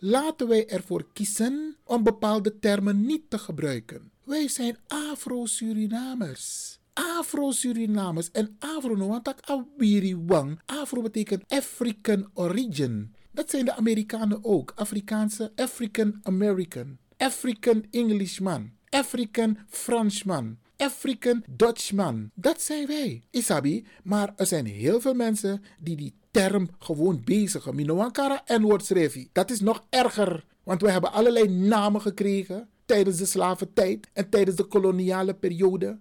[0.00, 4.10] Laten wij ervoor kiezen om bepaalde termen niet te gebruiken.
[4.24, 6.78] Wij zijn Afro-Surinamers.
[6.92, 10.60] Afro-Surinamers en Afro no want Abiri Wang.
[10.66, 13.14] Afro betekent African origin.
[13.30, 14.72] Dat zijn de Amerikanen ook.
[14.74, 16.98] Afrikaanse African American.
[17.16, 18.70] African Englishman.
[18.88, 20.58] African Franschman.
[20.76, 22.30] African Dutchman.
[22.34, 23.24] Dat zijn wij.
[23.30, 27.74] Isabi, maar er zijn heel veel mensen die die term gewoon bezigen.
[27.74, 29.30] Minoankara en woordschrijfie.
[29.32, 30.44] Dat is nog erger.
[30.62, 35.98] Want we hebben allerlei namen gekregen tijdens de slaventijd en tijdens de koloniale periode.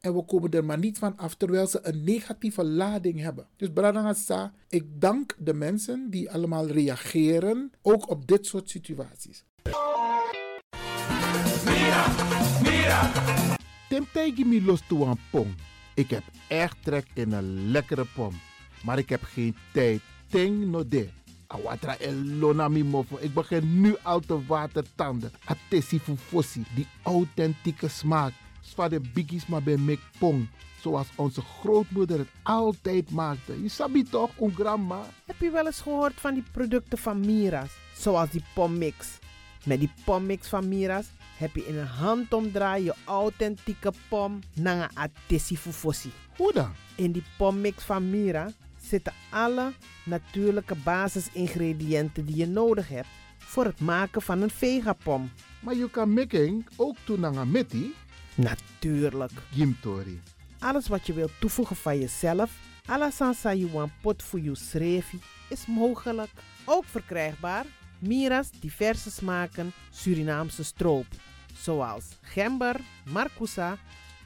[0.00, 3.46] En we komen er maar niet van af terwijl ze een negatieve lading hebben.
[3.56, 9.44] Dus Bradangasa, ik dank de mensen die allemaal reageren, ook op dit soort situaties.
[11.64, 12.06] Mira,
[12.62, 13.12] mira.
[13.88, 14.06] Tim
[14.48, 15.54] me los toe aan pom.
[15.94, 18.32] Ik heb echt trek in een lekkere pom.
[18.82, 20.00] Maar ik heb geen tijd.
[20.30, 21.08] Ting no de.
[21.46, 23.16] Awatra elona mi mofo.
[23.20, 25.32] Ik begin nu al te watertanden.
[25.44, 26.64] Atesi fossi.
[26.74, 28.32] Die authentieke smaak.
[28.60, 30.48] Zwa de biggies maar bij mek pong.
[30.80, 33.62] Zoals onze grootmoeder het altijd maakte.
[33.62, 35.00] Je sabi toch, een grandma?
[35.24, 37.70] Heb je wel eens gehoord van die producten van Mira's?
[37.96, 39.18] Zoals die pommix.
[39.64, 44.90] Met die pommix van Mira's heb je in een handomdraai je authentieke pom naar
[45.28, 46.10] een fufosi.
[46.36, 46.70] Hoe dan?
[46.94, 48.50] In die pommix van Mira
[48.86, 49.72] zitten alle
[50.04, 55.30] natuurlijke basisingrediënten die je nodig hebt voor het maken van een vegapom.
[55.60, 57.94] Maar je kan making ook doen naar meti?
[58.34, 59.32] Natuurlijk.
[59.52, 60.20] Gimtori.
[60.58, 62.50] Alles wat je wilt toevoegen van jezelf,
[62.86, 66.30] alla sansa you pot voor je srevi, is mogelijk.
[66.64, 67.64] Ook verkrijgbaar
[67.98, 71.06] Mira's diverse smaken Surinaamse stroop,
[71.54, 73.78] zoals gember, marcousa,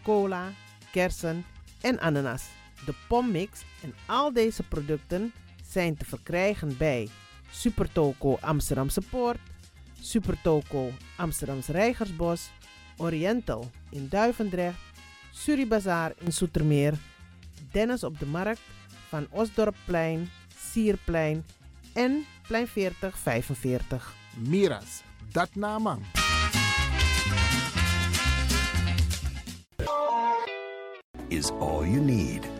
[0.02, 0.52] cola,
[0.92, 1.44] kersen
[1.80, 2.59] en ananas.
[2.86, 5.32] De pommix en al deze producten
[5.70, 7.08] zijn te verkrijgen bij
[7.50, 9.38] Supertoco Amsterdamse Poort,
[10.00, 12.50] Supertoco Amsterdamse Rijgersbos,
[12.96, 14.78] Oriental in Duivendrecht,
[15.32, 16.94] Suribazaar in Soetermeer,
[17.72, 18.60] Dennis op de Markt
[19.08, 21.44] van Osdorpplein, Sierplein
[21.92, 24.14] en Plein 40 45.
[24.36, 25.02] Miras,
[25.32, 26.02] dat naman.
[31.28, 32.59] Is all you need.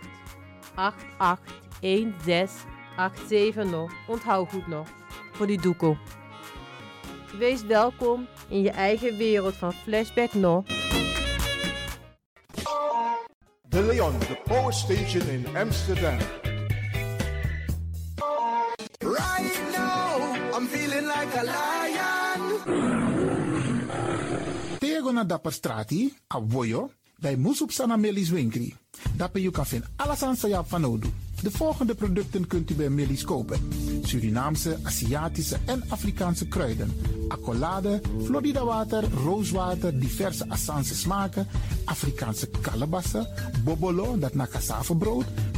[0.75, 1.39] 88
[1.79, 3.91] 1687 nog.
[4.07, 4.87] Onthoud goed nog.
[5.31, 5.97] Voor die doekoe.
[7.37, 10.65] Wees welkom in je eigen wereld van Flashback nog.
[13.61, 16.17] De Leon, the power station in Amsterdam.
[21.43, 22.41] Lion.
[24.79, 28.75] Tego na dapper strati, a voyo, bij Moesop Sana Melis Winkri.
[29.15, 30.35] Dapper you kan vinden alles aan.
[31.43, 33.59] De volgende producten kunt u bij Melis kopen.
[34.03, 36.95] Surinaamse, Aziatische en Afrikaanse kruiden.
[37.27, 41.47] Accolade, Florida water, rooswater, diverse Assange smaken.
[41.85, 43.27] Afrikaanse kalebassen,
[43.63, 45.25] bobolo, dat na cassavebrood.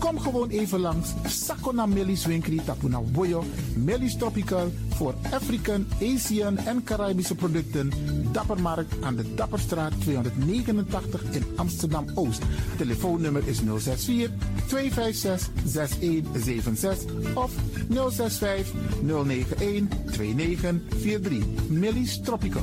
[0.00, 3.44] Kom gewoon even langs Sakona Melis Winkri Tapuna Boyo,
[3.76, 7.90] Melis Tropical voor African, Asian en Caribische producten.
[8.32, 12.42] Dappermarkt aan de Dapperstraat 289 in Amsterdam Oost.
[12.76, 14.30] Telefoonnummer is 064
[14.66, 17.50] 256 6176 of
[17.88, 18.72] 065
[19.02, 21.44] 091 2943.
[21.68, 22.62] Melis Tropical.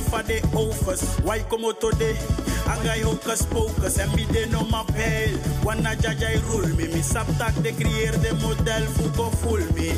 [0.00, 1.02] me for the offers.
[1.20, 2.14] Why come out today?
[2.66, 5.36] Angai hocus pocus, en me de no ma pay.
[5.64, 9.92] Wanna judge I rule me, me subtract de creëer de model fuko full me.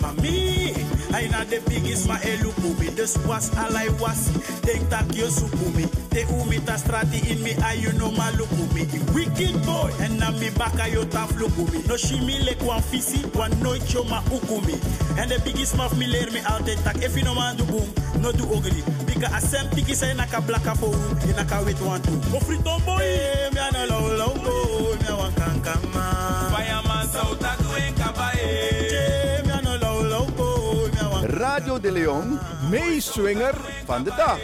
[0.00, 0.74] Mami,
[1.14, 2.90] I na the biggest ma eluku me.
[2.94, 4.28] Dus was all I was,
[4.62, 5.86] denk tak yo suku me.
[6.10, 8.84] Te umi ta strati in me, ay you know ma luku me.
[8.84, 11.82] The wicked boy, en na mi baka yo taf luku me.
[11.88, 14.74] No shi mi lek wan fisi, wan nooit yo ma uku me.
[15.20, 16.96] En de biggest maf mi leer me altijd tak.
[17.02, 17.88] If you no man do boom,
[18.20, 18.82] no do ugly.
[19.06, 22.16] Bika asem tiki say naka blaka for u, naka wait one two.
[22.30, 26.04] Go free tomboy, eh, me ano low low boy, me wan kankama.
[26.52, 28.44] Faya masa utatu enkaba e.
[28.90, 29.17] Eh,
[31.58, 32.38] Radio de Leon,
[32.70, 34.38] meeswinger van de dag.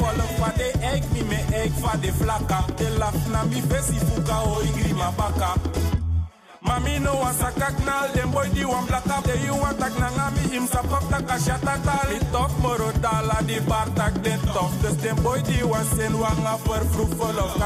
[0.00, 0.26] Follow
[1.80, 5.99] fa de fa de laf na mi fesi fuka o igri ma baka
[6.70, 9.24] Mami no want saka knal, dem boy di wan black up.
[9.24, 12.06] They you want tak nanga mi im sa pop tak a shata tal.
[12.10, 14.70] Mi tof moro dala di bar tak den tof.
[14.80, 17.58] Dus dem boy di wan sen wanga for fruit full of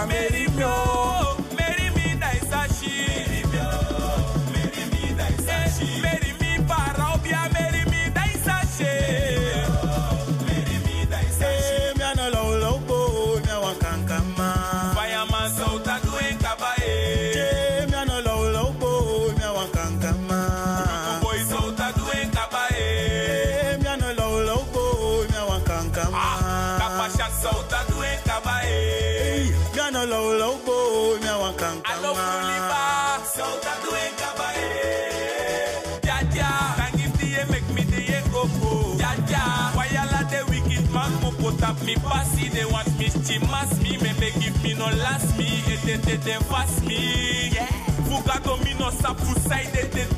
[41.84, 42.48] me passy?
[42.48, 46.16] They want me chimas me, me they give me no last me, et they they
[46.16, 47.50] they fast me.
[47.50, 47.66] Yeah.
[48.08, 50.13] Fugado me no sap fu side they they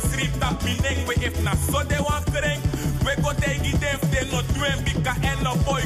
[0.00, 1.80] street tap me neng we if na so.
[3.04, 3.32] We go
[5.42, 5.82] no boy.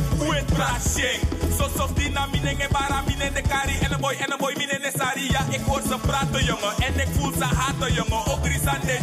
[1.57, 4.79] So soft in a mine en bara mine de kari en boy en boy mine
[4.81, 5.41] ne saria.
[5.51, 8.43] Ik hoor ze praten jongen en ik voel ze haten jongen.
[8.43, 8.99] De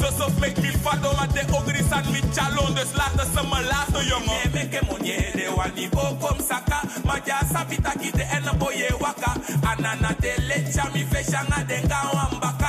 [0.00, 2.74] so soft make me fado want de ogris aan chalon.
[2.74, 4.38] Dus laten ze me laten jongen.
[4.52, 4.80] Nee, meke
[5.32, 6.80] de wani bokom saka.
[7.04, 9.32] Maar ja sabita kite en een boy waka.
[9.62, 12.59] Anana de lecha mi feshanga denga wambaka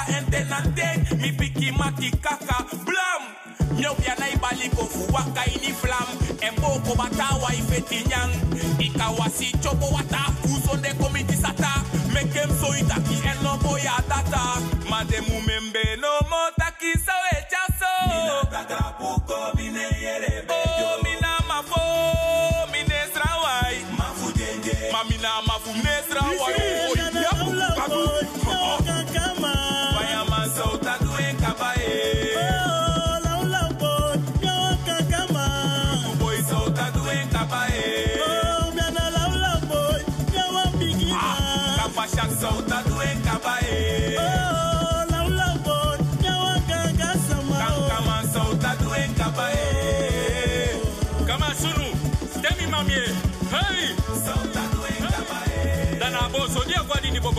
[1.22, 3.22] mipiki maki kaka blam!
[3.80, 6.08] Nyopya naibali kofuwaka ini flam.
[6.42, 8.32] Emboko batawa ifetinyang
[8.80, 11.72] ikawasi chobo wata uzonde komitisata
[12.14, 14.62] mekemso itaki enobo ya data.
[14.90, 17.94] Mademumembe nomotaki so echaso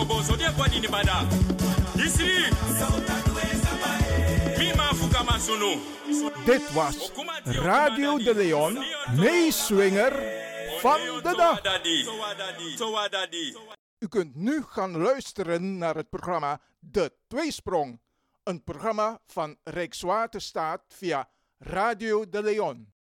[0.07, 1.27] kwa bada.
[2.05, 2.51] Isri.
[6.45, 7.11] Dit was
[7.45, 8.85] Radio de Leon,
[9.17, 10.13] meeswinger
[10.81, 11.61] van de dag.
[13.99, 18.01] U kunt nu gaan luisteren naar het programma De Tweesprong.
[18.43, 21.29] Een programma van Rijkswaterstaat via
[21.59, 22.93] Radio de Leon.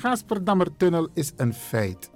[0.00, 2.10] Gasperdammertunnel is een feit.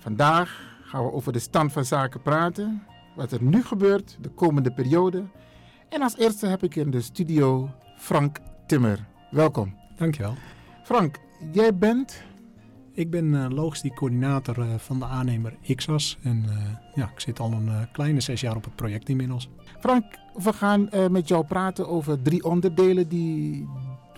[0.00, 2.82] Vandaag gaan we over de stand van zaken praten,
[3.16, 5.24] wat er nu gebeurt de komende periode.
[5.88, 9.06] En als eerste heb ik in de studio Frank Timmer.
[9.30, 9.74] Welkom.
[9.96, 10.34] Dankjewel.
[10.84, 11.18] Frank,
[11.52, 12.22] jij bent?
[12.92, 16.18] Ik ben uh, logistiek coördinator uh, van de aannemer XAS.
[16.22, 16.56] En uh,
[16.94, 19.48] ja, ik zit al een kleine zes jaar op het project inmiddels.
[19.80, 20.04] Frank,
[20.34, 23.68] we gaan met jou praten over drie onderdelen die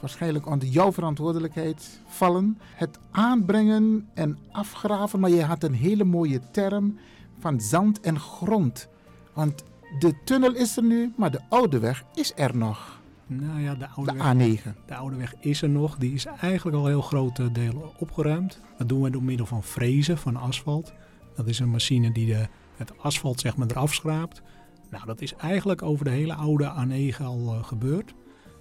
[0.01, 2.59] waarschijnlijk onder jouw verantwoordelijkheid vallen.
[2.75, 6.99] Het aanbrengen en afgraven, maar je had een hele mooie term
[7.39, 8.89] van zand en grond.
[9.33, 9.65] Want
[9.99, 13.01] de tunnel is er nu, maar de oude weg is er nog.
[13.27, 14.87] Nou ja, de oude de weg, A9.
[14.87, 15.97] De oude weg is er nog.
[15.97, 18.61] Die is eigenlijk al heel grote delen opgeruimd.
[18.79, 20.93] Dat doen we door middel van frezen van asfalt.
[21.35, 24.43] Dat is een machine die de, het asfalt zeg maar eraf schraapt.
[24.91, 28.15] Nou, dat is eigenlijk over de hele oude A9 al uh, gebeurd.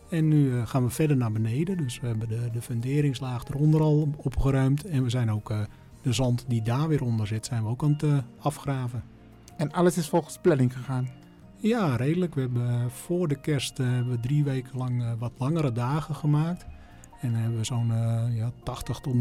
[0.09, 1.77] En nu uh, gaan we verder naar beneden.
[1.77, 4.85] Dus we hebben de, de funderingslaag eronder al opgeruimd.
[4.85, 5.59] En we zijn ook uh,
[6.01, 9.03] de zand die daar weer onder zit, zijn we ook aan het afgraven.
[9.57, 11.09] En alles is volgens planning gegaan?
[11.57, 12.35] Ja, redelijk.
[12.35, 16.65] We hebben voor de kerst hebben we drie weken lang wat langere dagen gemaakt.
[17.21, 17.91] En dan hebben we zo'n
[18.33, 19.15] ja, 80 tot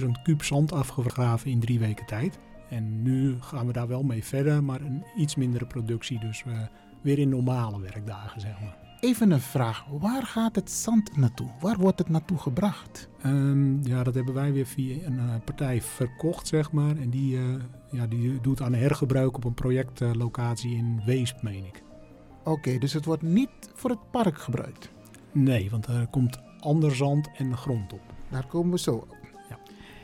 [0.00, 2.38] 90.000 kuub zand afgegraven in drie weken tijd.
[2.70, 6.18] En nu gaan we daar wel mee verder, maar een iets mindere productie.
[6.18, 6.44] Dus
[7.00, 8.87] weer in normale werkdagen, zeg maar.
[9.00, 9.84] Even een vraag.
[9.90, 11.48] Waar gaat het zand naartoe?
[11.60, 13.08] Waar wordt het naartoe gebracht?
[13.26, 16.96] Um, ja, dat hebben wij weer via een uh, partij verkocht, zeg maar.
[16.96, 17.54] En die, uh,
[17.90, 21.82] ja, die doet aan hergebruik op een projectlocatie uh, in Weesp, meen ik.
[22.40, 24.90] Oké, okay, dus het wordt niet voor het park gebruikt?
[25.32, 28.14] Nee, want er komt ander zand en grond op.
[28.30, 29.16] Daar komen we zo op.
[29.48, 29.58] Ja.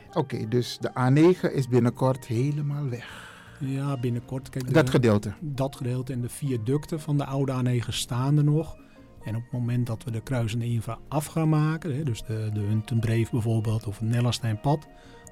[0.07, 3.33] Oké, okay, dus de A9 is binnenkort helemaal weg.
[3.59, 4.49] Ja, binnenkort.
[4.49, 5.33] Kijk, de, dat gedeelte?
[5.39, 8.77] Dat gedeelte en de viaducten van de oude A9 staan er nog.
[9.25, 12.49] En op het moment dat we de kruisende infra af gaan maken, hè, dus de,
[12.53, 14.87] de Huntenbreef bijvoorbeeld of het Nellasteinpad,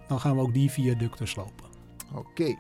[0.08, 1.66] dan gaan we ook die viaducten slopen.
[2.12, 2.20] Oké.
[2.20, 2.58] Okay.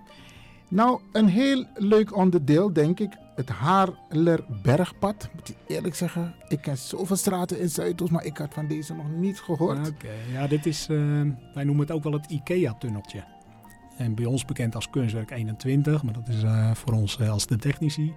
[0.69, 5.29] Nou, een heel leuk onderdeel, denk ik, het Haarlerbergpad.
[5.35, 8.93] Moet ik eerlijk zeggen, ik ken zoveel straten in Zuidoost, maar ik had van deze
[8.93, 9.77] nog niet gehoord.
[9.77, 10.31] Oké, okay.
[10.31, 11.21] ja, dit is, uh,
[11.53, 13.23] wij noemen het ook wel het IKEA-tunneltje.
[13.97, 17.47] En bij ons bekend als Kunstwerk 21, maar dat is uh, voor ons uh, als
[17.47, 18.13] de technici.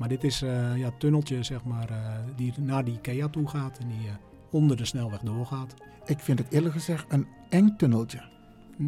[0.00, 1.88] Maar dit is uh, ja, het tunneltje zeg maar,
[2.36, 4.08] die naar die IKEA toe gaat en die
[4.50, 5.74] onder de snelweg doorgaat.
[6.04, 8.22] Ik vind het eerlijk gezegd een eng tunneltje.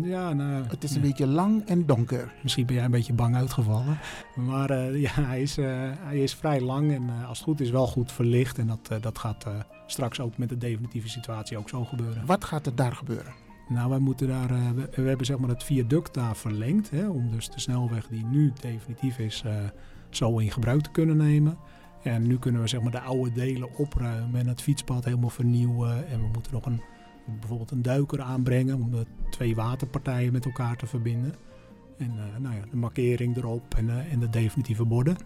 [0.03, 1.09] Ja, nou, het is een ja.
[1.09, 2.33] beetje lang en donker.
[2.43, 3.99] Misschien ben jij een beetje bang uitgevallen.
[4.37, 5.57] Maar ja, hij is,
[6.01, 8.59] hij is vrij lang en als het goed is wel goed verlicht.
[8.59, 9.47] En dat, dat gaat
[9.87, 12.27] straks ook met de definitieve situatie ook zo gebeuren.
[12.27, 13.33] Wat gaat er daar gebeuren?
[13.69, 16.91] Nou, wij moeten daar, we, we, hebben zeg maar het viaduct daar verlengd.
[16.91, 19.45] Hè, om dus de snelweg die nu definitief is,
[20.17, 21.59] zo in gebruik te kunnen nemen.
[22.03, 26.09] En nu kunnen we zeg maar de oude delen opruimen en het fietspad helemaal vernieuwen.
[26.09, 26.83] En we moeten nog een
[27.41, 31.35] bijvoorbeeld een duiker aanbrengen om de twee waterpartijen met elkaar te verbinden.
[31.99, 35.17] En uh, nou ja, de markering erop en, uh, en de definitieve borden.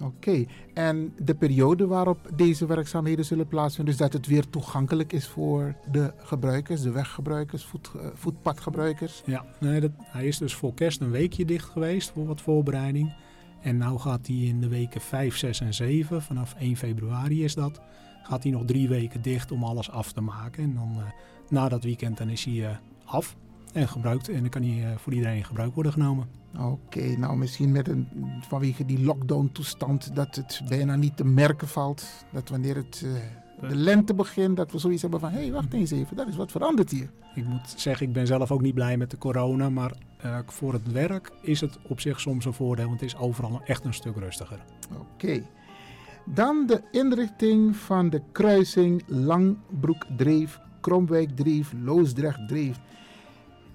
[0.00, 0.48] Oké, okay.
[0.74, 5.74] en de periode waarop deze werkzaamheden zullen plaatsvinden, dus dat het weer toegankelijk is voor
[5.90, 9.22] de gebruikers, de weggebruikers, voet, uh, voetpadgebruikers?
[9.26, 13.14] Ja, nee, dat, hij is dus voor kerst een weekje dicht geweest voor wat voorbereiding.
[13.60, 17.54] En nu gaat hij in de weken 5, 6 en 7, vanaf 1 februari is
[17.54, 17.80] dat,
[18.22, 20.62] gaat hij nog drie weken dicht om alles af te maken.
[20.62, 21.04] En dan uh,
[21.48, 22.70] na dat weekend dan is hij uh,
[23.04, 23.36] af
[23.72, 24.28] en gebruikt.
[24.28, 26.28] En dan kan hij uh, voor iedereen in gebruik worden genomen.
[26.58, 28.08] Oké, nou misschien met een,
[28.40, 32.24] vanwege die lockdown toestand dat het bijna niet te merken valt.
[32.32, 33.06] Dat wanneer het
[33.60, 35.30] de lente begint, dat we zoiets hebben van...
[35.30, 37.10] hé, hey, wacht eens even, dat is wat veranderd hier.
[37.34, 39.70] Ik moet zeggen, ik ben zelf ook niet blij met de corona.
[39.70, 39.92] Maar
[40.24, 42.86] uh, voor het werk is het op zich soms een voordeel.
[42.86, 44.58] Want het is overal echt een stuk rustiger.
[44.92, 45.00] Oké.
[45.12, 45.46] Okay.
[46.24, 52.78] Dan de inrichting van de kruising Langbroek-Dreef, Kromwijk-Dreef, Loosdrecht-Dreef.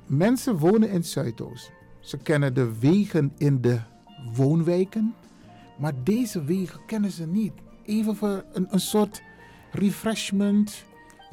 [0.06, 1.72] Mensen wonen in Zuidoost.
[2.00, 3.80] Ze kennen de wegen in de
[4.34, 5.14] woonwijken.
[5.78, 7.54] Maar deze wegen kennen ze niet.
[7.86, 9.22] Even voor een, een soort
[9.74, 10.86] refreshment,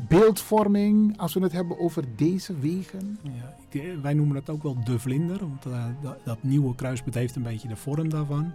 [0.08, 3.18] beeldvorming, als we het hebben over deze wegen.
[3.22, 7.14] Ja, ik, wij noemen het ook wel de vlinder, want uh, dat, dat, nieuwe kruispunt
[7.14, 8.52] heeft een beetje de vorm daarvan.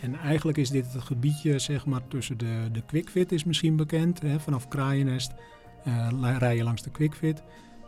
[0.00, 4.20] En eigenlijk is dit het gebiedje zeg maar, tussen de, de Quickfit is misschien bekend.
[4.20, 5.32] Hè, vanaf Kraaiennest
[5.86, 7.42] uh, rij je langs de Quickfit.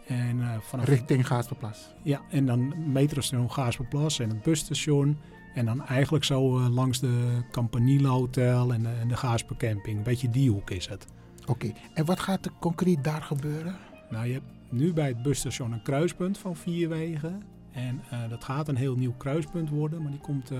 [0.06, 1.94] En, uh, vanaf, Richting Gaasperplas.
[2.02, 5.18] Ja, en dan metrostation Gaasperplas en het busstation.
[5.54, 9.96] En dan eigenlijk zo uh, langs de Campanile Hotel en, en de Gaasper Camping.
[9.96, 11.06] Een beetje die hoek is het.
[11.46, 13.76] Oké, en wat gaat er concreet daar gebeuren?
[14.10, 17.42] Nou, je hebt nu bij het busstation een kruispunt van vier wegen.
[17.72, 20.58] En uh, dat gaat een heel nieuw kruispunt worden, maar die komt uh,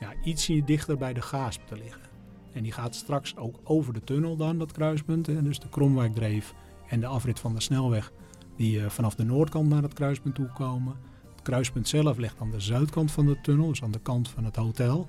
[0.00, 2.02] ja, ietsje dichter bij de Gaasp te liggen.
[2.52, 5.26] En die gaat straks ook over de tunnel dan, dat kruispunt.
[5.26, 6.54] Hè, dus de Kromwijkdreef
[6.88, 8.12] en de afrit van de snelweg
[8.56, 10.96] die uh, vanaf de noordkant naar het kruispunt toe komen.
[11.32, 14.44] Het kruispunt zelf ligt aan de zuidkant van de tunnel, dus aan de kant van
[14.44, 15.08] het hotel.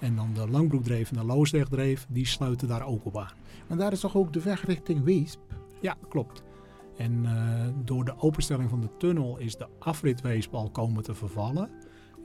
[0.00, 3.32] En dan de Langbroekdreef en de Loosdrechtdreef, die sluiten daar ook op aan.
[3.68, 5.40] Maar daar is toch ook de weg richting Weesp?
[5.80, 6.42] Ja, klopt.
[6.96, 11.70] En uh, door de openstelling van de tunnel is de afritweesp al komen te vervallen.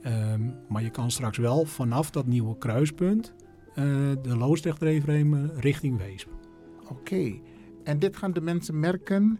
[0.06, 3.34] Um, maar je kan straks wel vanaf dat nieuwe kruispunt
[3.68, 3.74] uh,
[4.22, 6.28] de Loosdrechtdreef nemen richting Weesp.
[6.82, 7.42] Oké, okay.
[7.84, 9.38] en dit gaan de mensen merken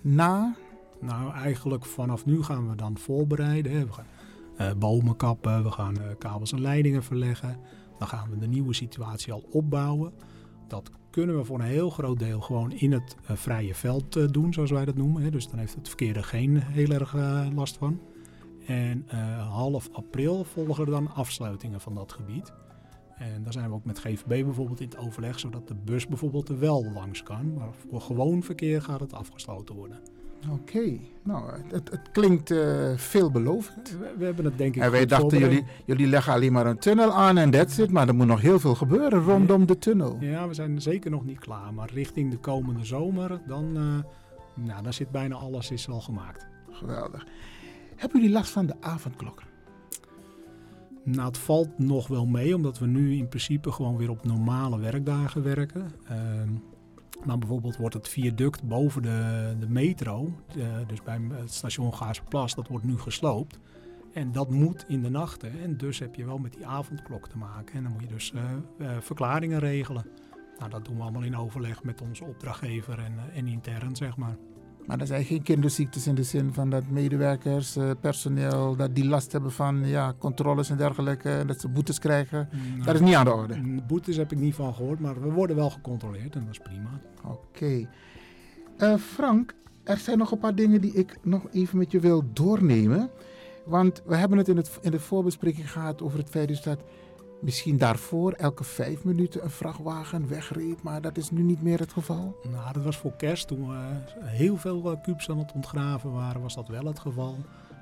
[0.00, 0.56] na?
[1.00, 3.86] Nou, eigenlijk vanaf nu gaan we dan voorbereiden.
[3.86, 4.06] We gaan
[4.78, 7.56] bomen kappen, we gaan kabels en leidingen verleggen.
[7.98, 10.12] Dan gaan we de nieuwe situatie al opbouwen.
[10.68, 14.52] Dat kunnen we voor een heel groot deel gewoon in het uh, vrije veld doen,
[14.52, 15.32] zoals wij dat noemen.
[15.32, 17.14] Dus dan heeft het verkeer er geen heel erg
[17.54, 18.00] last van.
[18.66, 19.06] En
[19.50, 22.52] half april volgen er dan afsluitingen van dat gebied.
[23.16, 26.48] En daar zijn we ook met GVB bijvoorbeeld in het overleg, zodat de bus bijvoorbeeld
[26.48, 27.52] er wel langs kan.
[27.54, 30.00] Maar voor gewoon verkeer gaat het afgesloten worden.
[30.50, 31.00] Oké, okay.
[31.22, 33.90] nou, het, het klinkt uh, veelbelovend.
[33.90, 36.78] We, we, hebben het denk ik En wij dachten, jullie, jullie leggen alleen maar een
[36.78, 37.90] tunnel aan en that's it.
[37.90, 39.66] Maar er moet nog heel veel gebeuren rondom ja.
[39.66, 40.16] de tunnel.
[40.20, 41.74] Ja, we zijn zeker nog niet klaar.
[41.74, 43.82] Maar richting de komende zomer, dan, uh,
[44.66, 46.46] nou, dan zit bijna alles is al gemaakt.
[46.70, 47.26] Geweldig.
[47.96, 49.42] Hebben jullie last van de avondklok?
[51.04, 54.78] Nou, het valt nog wel mee, omdat we nu in principe gewoon weer op normale
[54.78, 55.92] werkdagen werken.
[56.10, 56.16] Uh,
[57.24, 62.54] maar bijvoorbeeld wordt het viaduct boven de, de metro, de, dus bij het station Gaasperplas,
[62.54, 63.58] dat wordt nu gesloopt.
[64.12, 65.60] En dat moet in de nachten.
[65.60, 67.74] En dus heb je wel met die avondklok te maken.
[67.74, 68.42] En dan moet je dus uh,
[68.78, 70.06] uh, verklaringen regelen.
[70.58, 74.36] Nou, dat doen we allemaal in overleg met onze opdrachtgever en, en intern, zeg maar.
[74.86, 79.06] Maar er zijn geen kinderziektes in de zin van dat medewerkers, uh, personeel, dat die
[79.06, 82.48] last hebben van ja, controles en dergelijke, en dat ze boetes krijgen.
[82.52, 83.82] Nou, dat is niet aan de orde.
[83.86, 87.00] Boetes heb ik niet van gehoord, maar we worden wel gecontroleerd en dat is prima.
[87.24, 87.36] Oké.
[87.54, 87.88] Okay.
[88.78, 92.24] Uh, Frank, er zijn nog een paar dingen die ik nog even met je wil
[92.32, 93.10] doornemen.
[93.64, 96.80] Want we hebben het in, het in de voorbespreking gehad over het feit dus dat
[97.42, 101.92] misschien daarvoor elke vijf minuten een vrachtwagen wegreed, maar dat is nu niet meer het
[101.92, 102.36] geval?
[102.50, 103.46] Nou, dat was voor kerst.
[103.46, 107.36] Toen we heel veel kubus aan het ontgraven waren, was dat wel het geval.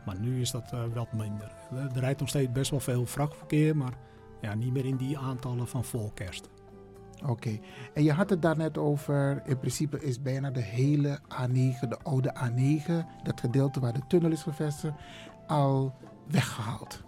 [0.06, 1.52] Maar nu is dat uh, wat minder.
[1.94, 3.92] Er rijdt nog steeds best wel veel vrachtverkeer, maar
[4.40, 6.48] ja, niet meer in die aantallen van voor kerst.
[7.22, 7.60] Oké, okay.
[7.94, 12.34] en je had het daarnet over, in principe is bijna de hele A9, de oude
[12.34, 12.92] A9,
[13.22, 14.94] dat gedeelte waar de tunnel is gevestigd,
[15.46, 15.94] al
[16.28, 17.02] weggehaald.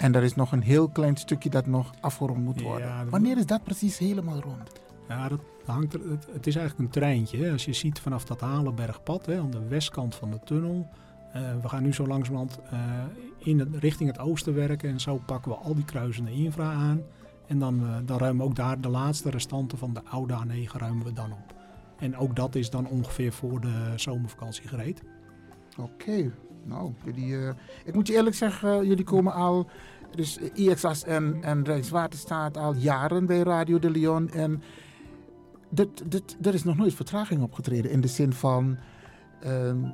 [0.00, 2.86] En er is nog een heel klein stukje dat nog afgerond moet worden.
[2.86, 4.72] Ja, Wanneer is dat precies helemaal rond?
[5.08, 7.38] Ja, dat hangt er, het, het is eigenlijk een treintje.
[7.38, 7.52] Hè.
[7.52, 10.88] Als je ziet vanaf dat Halenbergpad, hè, aan de westkant van de tunnel.
[11.36, 12.78] Uh, we gaan nu zo langzamerhand uh,
[13.38, 14.90] in het, richting het oosten werken.
[14.90, 17.02] En zo pakken we al die kruisende infra aan.
[17.46, 20.72] En dan, uh, dan ruimen we ook daar de laatste restanten van de oude A9
[20.72, 21.54] ruimen we dan op.
[21.98, 25.02] En ook dat is dan ongeveer voor de zomervakantie gereed.
[25.78, 26.30] Oké, okay.
[26.64, 27.36] Nou, jullie,
[27.84, 29.66] ik moet je eerlijk zeggen, jullie komen al
[30.14, 34.30] dus IXAS en, en Rijkswaterstaat al jaren bij Radio de Leon.
[34.30, 34.62] En
[35.68, 38.78] dit, dit, er is nog nooit vertraging opgetreden in de zin van
[39.46, 39.92] um,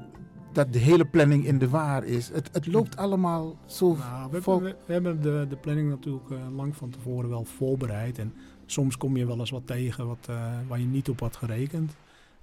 [0.52, 2.28] dat de hele planning in de waar is.
[2.28, 4.60] Het, het loopt allemaal zo nou, we, vol...
[4.60, 8.18] we, we, hebben de, de planning natuurlijk uh, lang van tevoren wel voorbereid.
[8.18, 8.32] En
[8.66, 11.96] soms kom je wel eens wat tegen wat, uh, waar je niet op had gerekend.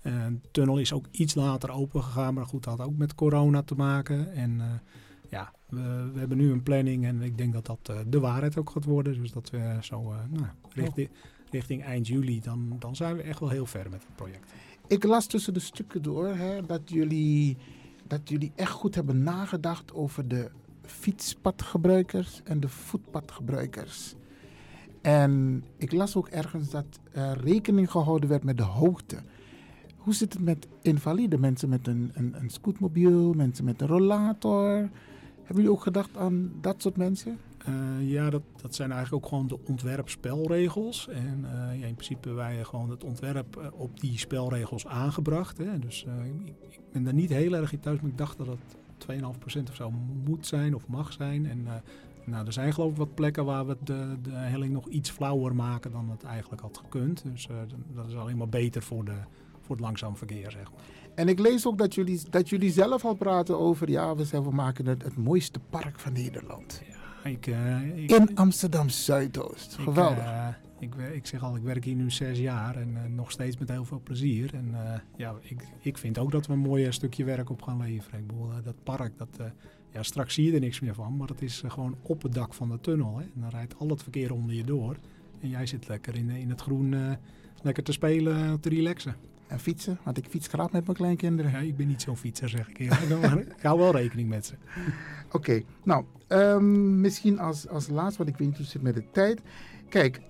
[0.03, 3.15] Uh, de tunnel is ook iets later open gegaan, maar goed, dat had ook met
[3.15, 4.33] corona te maken.
[4.33, 4.81] En
[5.29, 8.57] ja, we, we, hebben nu een planning en ik denk dat dat uh, de waarheid
[8.57, 9.21] ook gaat worden.
[9.21, 11.09] Dus dat we zo nou, richting,
[11.49, 14.53] richting, eind juli, dan, dan zijn we echt wel heel ver met het project.
[14.87, 17.57] Ik las tussen de stukken door hè, dat, jullie,
[18.07, 24.15] dat jullie echt goed hebben nagedacht over de fietspadgebruikers en de voetpadgebruikers.
[25.01, 29.17] En ik las ook ergens dat er rekening gehouden werd met de hoogte.
[30.03, 34.73] Hoe zit het met invalide mensen met een, een, een scootmobiel, mensen met een rollator?
[35.37, 37.37] Hebben jullie ook gedacht aan dat soort mensen?
[37.69, 41.07] Uh, ja, dat, dat zijn eigenlijk ook gewoon de ontwerpspelregels.
[41.07, 41.45] En
[41.79, 45.57] ja, in principe wij gewoon het ontwerp uh, op die spelregels aangebracht.
[45.57, 45.79] Hè.
[45.79, 46.05] Dus
[46.45, 49.69] ik, ik, ben daar niet heel erg in thuis, maar ik dacht dat het 2,5%
[49.69, 49.91] of zo
[50.25, 51.45] moet zijn of mag zijn.
[51.45, 51.67] En
[52.25, 55.55] nou, er zijn geloof ik wat plekken waar we de, de helling nog iets flauwer
[55.55, 57.23] maken dan het eigenlijk had gekund.
[57.31, 57.47] Dus
[57.93, 59.17] dat is alleen maar beter voor, de,
[59.65, 60.81] voor het langzaam verkeer, zeg maar.
[61.15, 64.43] En ik lees ook dat jullie, dat jullie zelf al praten over, ja, we, zijn,
[64.43, 66.81] we maken het, het mooiste park van Nederland.
[66.87, 69.75] Ja, ik, uh, ik, In Amsterdam Zuidoost.
[69.75, 70.59] Geweldig.
[70.79, 73.31] Ik, uh, ik, ik, zeg al, ik werk hier nu zes jaar en uh, nog
[73.31, 74.53] steeds met heel veel plezier.
[74.53, 74.75] En
[75.15, 78.19] ja, ik, ik vind ook dat we een mooi stukje werk op gaan leveren.
[78.19, 79.39] Ik bedoel, dat park, dat,
[79.91, 82.53] ja, straks zie je er niks meer van, maar het is gewoon op het dak
[82.53, 83.17] van de tunnel.
[83.17, 83.23] Hè.
[83.23, 84.97] En dan rijdt al het verkeer onder je door.
[85.41, 87.17] En jij zit lekker in, in het groen,
[87.61, 89.15] lekker te spelen, te relaxen.
[89.53, 91.51] En fietsen, want ik fiets graag met mijn kleinkinderen.
[91.51, 93.21] Ja, ik ben niet zo'n fietser, zeg ik eerlijk.
[93.21, 94.53] maar ik hou wel rekening met ze.
[95.25, 98.81] Oké, okay, nou, um, misschien als, als laatste, want ik weet niet hoe het zit
[98.81, 99.41] met de tijd.
[99.89, 100.21] Kijk,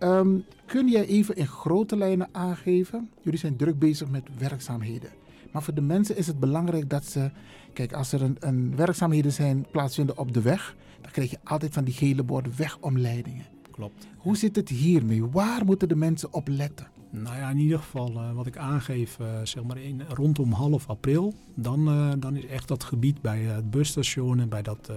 [0.00, 3.10] um, kun jij even in grote lijnen aangeven?
[3.22, 5.10] Jullie zijn druk bezig met werkzaamheden.
[5.52, 7.30] Maar voor de mensen is het belangrijk dat ze...
[7.72, 10.76] Kijk, als er een, een werkzaamheden zijn plaatsvinden op de weg...
[11.00, 13.46] dan krijg je altijd van die gele borden wegomleidingen.
[13.70, 14.06] Klopt.
[14.16, 15.24] Hoe zit het hiermee?
[15.24, 16.86] Waar moeten de mensen op letten?
[17.10, 20.88] Nou ja, in ieder geval uh, wat ik aangeef, uh, zeg maar in, rondom half
[20.88, 24.96] april, dan, uh, dan is echt dat gebied bij het busstation en bij, dat, bij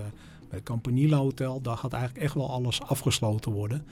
[0.50, 3.86] het Campanile Hotel, daar gaat eigenlijk echt wel alles afgesloten worden.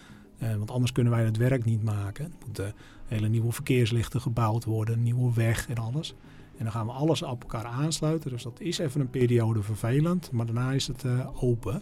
[0.57, 2.25] want anders kunnen wij het werk niet maken.
[2.25, 2.73] Er moeten
[3.05, 6.13] hele nieuwe verkeerslichten gebouwd worden, een nieuwe weg en alles.
[6.57, 8.29] En dan gaan we alles op elkaar aansluiten.
[8.29, 11.05] Dus dat is even een periode vervelend, maar daarna is het
[11.41, 11.81] open.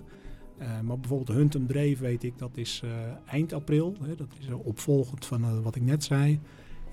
[0.61, 2.91] Uh, maar bijvoorbeeld Huntum Dreef weet ik, dat is uh,
[3.25, 3.95] eind april.
[4.01, 6.39] Hè, dat is opvolgend van uh, wat ik net zei.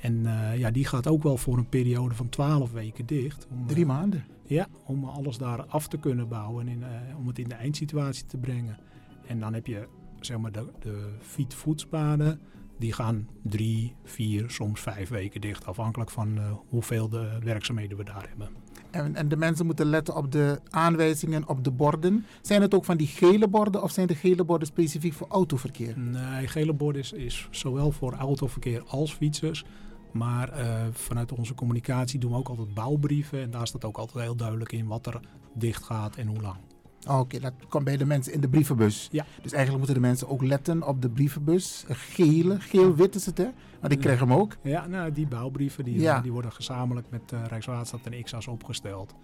[0.00, 3.46] En ja, die gaat ook wel voor een periode van 12 weken dicht.
[3.50, 4.24] Om, Drie maanden?
[4.46, 6.84] Ja, om alles daar af te kunnen bouwen en in,
[7.18, 8.78] om het in de eindsituatie te brengen.
[9.26, 9.88] En dan heb je
[10.20, 12.40] zeg maar de, de fietsvoetspaden.
[12.78, 15.66] Die gaan drie, vier, soms vijf weken dicht.
[15.66, 18.48] Afhankelijk van hoeveel de werkzaamheden we daar hebben.
[18.94, 22.26] En, en, de mensen moeten letten op de aanwijzingen op de borden.
[22.42, 25.98] Zijn het ook van die gele borden of zijn de gele borden specifiek voor autoverkeer?
[25.98, 29.64] Nee, gele borden is, zowel voor autoverkeer als fietsers.
[30.12, 33.42] Maar uh, vanuit onze communicatie doen we ook altijd bouwbrieven.
[33.42, 35.20] En daar staat ook altijd heel duidelijk in wat er
[35.54, 36.56] dicht gaat en hoe lang.
[37.06, 39.08] Oh, Oké, dat komt bij de mensen in de brievenbus.
[39.12, 39.24] Ja.
[39.42, 41.84] Dus eigenlijk moeten de mensen ook letten op de brievenbus.
[41.88, 43.48] Gele, geel-wit is het hè?
[43.80, 44.56] Want ik krijg hem ook.
[44.62, 46.20] Ja, nou die bouwbrieven die, ja.
[46.20, 49.14] die worden gezamenlijk met uh, Rijkswaterstaat en XA's opgesteld.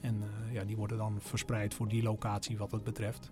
[0.00, 3.30] En uh, ja, die worden dan verspreid voor die locatie wat het betreft.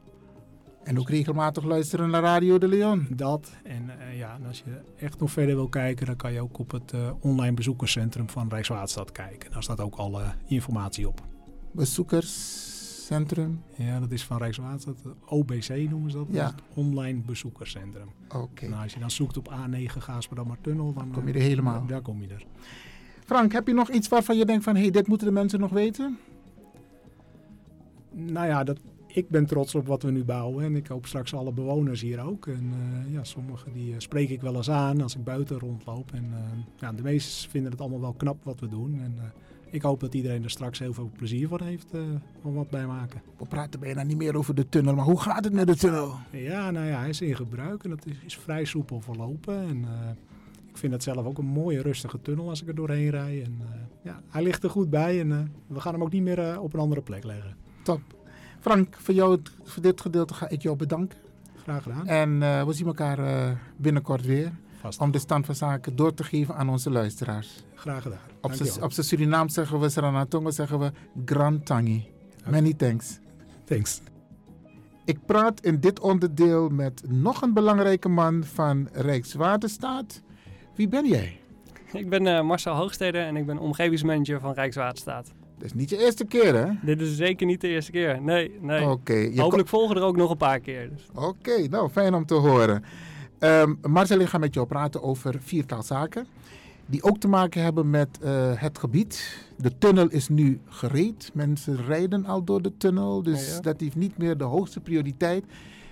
[0.85, 3.07] En ook regelmatig luisteren naar Radio de Leon.
[3.11, 3.51] Dat.
[3.64, 6.59] En uh, ja, en als je echt nog verder wil kijken, dan kan je ook
[6.59, 9.51] op het online bezoekerscentrum van Rijkswaterstaat kijken.
[9.51, 11.21] Daar staat ook alle informatie op.
[11.73, 12.76] Bezoekers
[13.07, 13.62] Centrum?
[13.77, 14.97] Ja, dat is van Rijkswaterstaat.
[15.27, 16.27] OBC noemen ze dat.
[16.31, 16.45] Ja.
[16.45, 18.09] Dat het online bezoekerscentrum.
[18.27, 18.37] Oké.
[18.37, 18.69] Okay.
[18.69, 21.87] Nou, als je dan zoekt op A9 Gaasperdammer Tunnel, dan kom je er helemaal.
[21.87, 22.45] Daar kom je er.
[23.25, 24.75] Frank, heb je nog iets waarvan je denkt van...
[24.75, 26.19] hé, hey, dit moeten de mensen nog weten?
[28.11, 30.64] Nou ja, dat, ik ben trots op wat we nu bouwen.
[30.64, 32.47] En ik hoop straks alle bewoners hier ook.
[32.47, 32.73] En
[33.07, 36.12] uh, ja, sommigen die uh, spreek ik wel eens aan als ik buiten rondloop.
[36.12, 36.38] En uh,
[36.77, 39.01] ja, de meesten vinden het allemaal wel knap wat we doen.
[39.01, 39.19] En
[39.70, 42.02] ik hoop dat iedereen er straks heel veel plezier van heeft uh,
[42.42, 43.22] van wat bij maken.
[43.38, 46.14] We praten bijna niet meer over de tunnel, maar hoe gaat het met de tunnel?
[46.31, 49.68] Ja, nou ja, hij is in gebruik en het is, is vrij soepel verlopen.
[49.68, 49.88] En, uh,
[50.70, 53.44] ik vind het zelf ook een mooie rustige tunnel als ik er doorheen rijd.
[53.44, 53.66] En, uh,
[54.02, 56.81] ja, hij ligt er goed bij en we gaan hem ook niet meer op een
[56.81, 57.57] andere plek leggen.
[57.83, 58.00] Top.
[58.61, 61.18] Frank, voor, jou, voor dit gedeelte ga ik jou bedanken.
[61.57, 62.07] Graag gedaan.
[62.07, 64.52] En we zien elkaar binnenkort weer.
[64.87, 65.01] Vast.
[65.01, 67.64] Om de stand van zaken door te geven aan onze luisteraars.
[67.75, 68.18] Graag gedaan.
[68.81, 70.92] Op zijn Surinaam zeggen we, Saranatongo zeggen we,
[71.25, 72.09] Grand Tangi.
[72.38, 72.53] Okay.
[72.53, 73.18] Many thanks.
[73.64, 74.01] Thanks.
[75.05, 80.22] Ik praat in dit onderdeel met nog een belangrijke man van Rijkswaterstaat.
[80.75, 81.40] Wie ben jij?
[81.92, 85.33] Ik ben uh, Marcel Hoogstede en ik ben omgevingsmanager van Rijkswaterstaat.
[85.59, 86.72] Dat is niet je eerste keer, hè?
[86.83, 88.22] Dit is zeker niet de eerste keer.
[88.22, 88.83] Nee, nee.
[88.83, 88.90] Oké.
[88.90, 90.90] Okay, Hopelijk volgen er ook nog een paar keer.
[90.90, 91.07] Dus.
[91.14, 92.85] Oké, okay, nou fijn om te horen.
[93.40, 96.27] Um, Marcel, ik ga met jou praten over viertal zaken.
[96.87, 99.38] Die ook te maken hebben met uh, het gebied.
[99.57, 101.31] De tunnel is nu gereed.
[101.35, 103.22] Mensen rijden al door de tunnel.
[103.22, 103.61] Dus ja, ja.
[103.61, 105.44] dat heeft niet meer de hoogste prioriteit.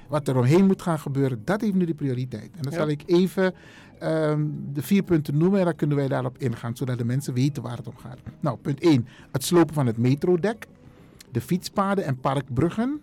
[0.08, 2.50] Wat er omheen moet gaan gebeuren, dat heeft nu de prioriteit.
[2.56, 2.78] En dan ja.
[2.78, 3.54] zal ik even
[4.02, 6.76] um, de vier punten noemen en dan kunnen wij daarop ingaan.
[6.76, 8.18] Zodat de mensen weten waar het om gaat.
[8.40, 9.06] Nou, punt 1.
[9.30, 10.66] Het slopen van het metrodek.
[11.30, 13.00] De fietspaden en parkbruggen.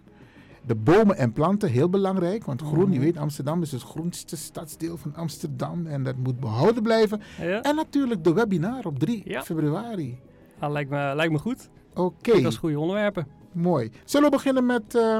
[0.65, 2.45] De bomen en planten, heel belangrijk.
[2.45, 2.93] Want groen, mm.
[2.93, 5.87] je weet, Amsterdam is het groenste stadsdeel van Amsterdam.
[5.87, 7.21] En dat moet behouden blijven.
[7.41, 7.61] Ja.
[7.61, 9.43] En natuurlijk de webinar op 3 ja.
[9.43, 10.19] februari.
[10.59, 11.69] Ah, lijkt, me, lijkt me goed.
[11.93, 12.01] Oké.
[12.01, 12.41] Okay.
[12.41, 13.27] Dat is goede onderwerpen.
[13.51, 13.91] Mooi.
[14.05, 15.17] Zullen we beginnen met uh,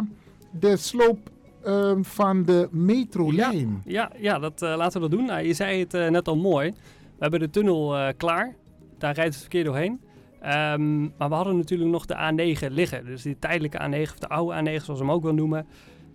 [0.51, 1.19] de sloop
[1.65, 3.82] uh, van de metrolijn?
[3.86, 5.27] Ja, ja, ja dat, uh, laten we dat doen.
[5.27, 6.69] Nou, je zei het net al mooi.
[6.69, 8.56] We hebben de tunnel klaar.
[8.97, 9.99] Daar rijdt het verkeer doorheen.
[10.43, 13.06] Um, maar we hadden natuurlijk nog de A9 liggen.
[13.06, 15.67] Dus die tijdelijke A9, of de oude A9 zoals we hem ook wel noemen.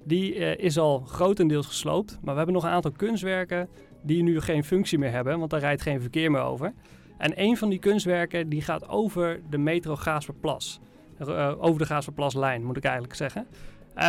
[0.05, 2.19] Die uh, is al grotendeels gesloopt.
[2.21, 3.69] Maar we hebben nog een aantal kunstwerken
[4.03, 5.39] die nu geen functie meer hebben.
[5.39, 6.73] Want daar rijdt geen verkeer meer over.
[7.19, 10.81] En een van die kunstwerken die gaat over de metro Gaasperplas.
[11.21, 13.47] Uh, over de Gaasperplaslijn moet ik eigenlijk zeggen.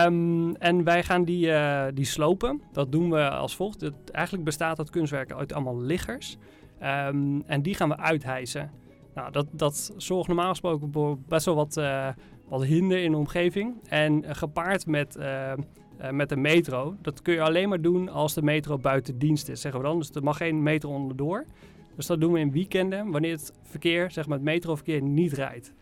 [0.06, 2.62] Um, en wij gaan die, uh, die slopen.
[2.71, 3.82] Dat doen we als volgt.
[3.82, 6.38] Het, eigenlijk bestaat dat kunstwerk uit allemaal liggers.
[6.84, 8.71] Um, en die gaan we uithijsen.
[9.17, 12.08] Nou, dat, dat zorgt normaal gesproken voor best wel wat, uh,
[12.47, 13.75] wat hinder in de omgeving.
[13.88, 15.53] En uh, gepaard met, uh,
[16.12, 19.62] met de metro, dat kun je alleen maar doen als de metro buiten dienst is,
[19.62, 19.97] zeggen we dan.
[19.97, 21.45] Dus er mag geen metro onderdoor.
[21.95, 25.73] Dus dat doen we in weekenden, wanneer het verkeer, zeg maar het metroverkeer, niet rijdt.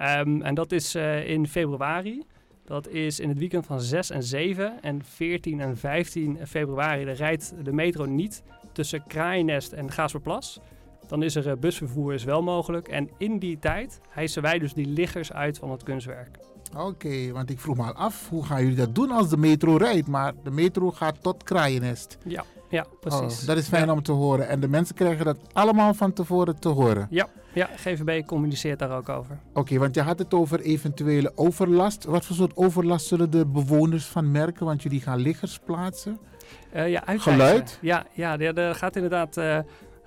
[0.00, 0.94] Um, en dat is
[1.24, 2.22] in februari.
[2.64, 7.04] Dat is in het weekend van 6 en 7 en 14 en 15 februari.
[7.04, 10.60] rijdt de metro niet tussen Kraaiennest en Gaasperplas.
[11.08, 12.88] Dan is er eh, busvervoer is wel mogelijk.
[12.88, 16.38] En in die tijd hijsen wij dus die liggers uit van het kunstwerk.
[16.76, 19.76] Oké, want ik vroeg me al af, hoe gaan jullie dat doen als de metro
[19.76, 20.06] rijdt?
[20.06, 22.18] Maar de metro gaat tot Kraaiennest.
[22.24, 23.40] Ja, ja precies.
[23.40, 23.92] Oh, dat is fijn Ja.
[23.92, 24.48] om te horen.
[24.48, 27.06] En de mensen krijgen dat allemaal van tevoren te horen.
[27.10, 29.38] Ja, ja, GVB communiceert daar ook over.
[29.52, 32.04] Oké, want je had het over eventuele overlast.
[32.04, 34.66] Wat voor soort overlast zullen de bewoners van merken?
[34.66, 36.18] Want jullie gaan liggers plaatsen.
[36.72, 37.02] Eh, ja.
[37.06, 37.78] Geluid?
[37.80, 39.58] Ja, ja dat gaat inderdaad eh,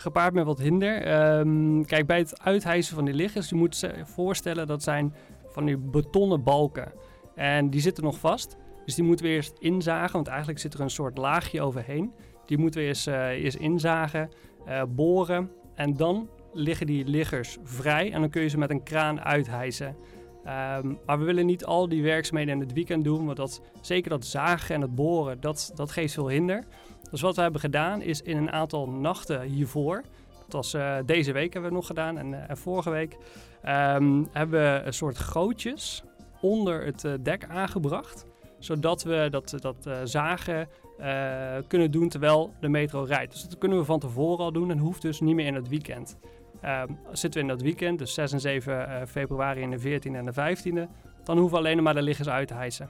[0.02, 1.02] gepaard met wat hinder.
[1.02, 5.14] Ehm, kijk, bij het uithijsen van die liggers, je moet je voorstellen dat zijn
[5.48, 6.92] van die betonnen balken.
[7.36, 8.58] En die zitten nog vast.
[8.86, 12.14] Dus die moeten we eerst inzagen, want eigenlijk zit er een soort laagje overheen.
[12.46, 14.30] Die moeten we eerst, eh, eerst inzagen,
[14.66, 18.84] eh, boren en dan liggen die liggers vrij en dan kun je ze met een
[18.84, 19.96] kraan uithijsen.
[20.44, 24.10] Ehm, maar we willen niet al die werkzaamheden in het weekend doen, want dat, zeker
[24.10, 26.64] dat zagen en het boren, dat, dat geeft veel hinder.
[27.12, 31.32] Dus wat we hebben gedaan is in een aantal nachten hiervoor, dat was eh, deze
[31.32, 33.18] week hebben we nog gedaan en, eh, vorige week,
[33.62, 36.04] ehm, hebben we een soort gootjes
[36.42, 38.26] onder het eh, dek aangebracht.
[38.60, 40.68] Zodat we dat, dat zagen
[41.68, 43.32] kunnen doen terwijl de metro rijdt.
[43.32, 45.68] Dus dat kunnen we van tevoren al doen en hoeft dus niet meer in het
[45.68, 46.18] weekend.
[46.62, 50.18] Ehm, zitten we in dat weekend, dus 6 en 7 eh, februari en de 14e
[50.18, 50.88] en de 15e,
[51.24, 52.90] dan hoeven we alleen maar de liggers uit te hijsen.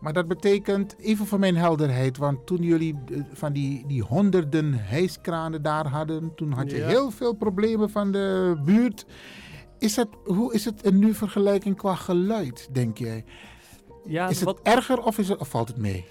[0.00, 4.74] Maar dat betekent, even voor mijn helderheid, want toen jullie eh, van die, die honderden
[4.74, 6.86] hijskranen daar hadden, toen had je Ja.
[6.86, 9.06] heel veel problemen van de buurt.
[9.78, 13.24] Is het, hoe is het in nu vergelijking qua geluid, denk jij?
[14.04, 16.04] Ja, is het erger of, is het, of valt het mee?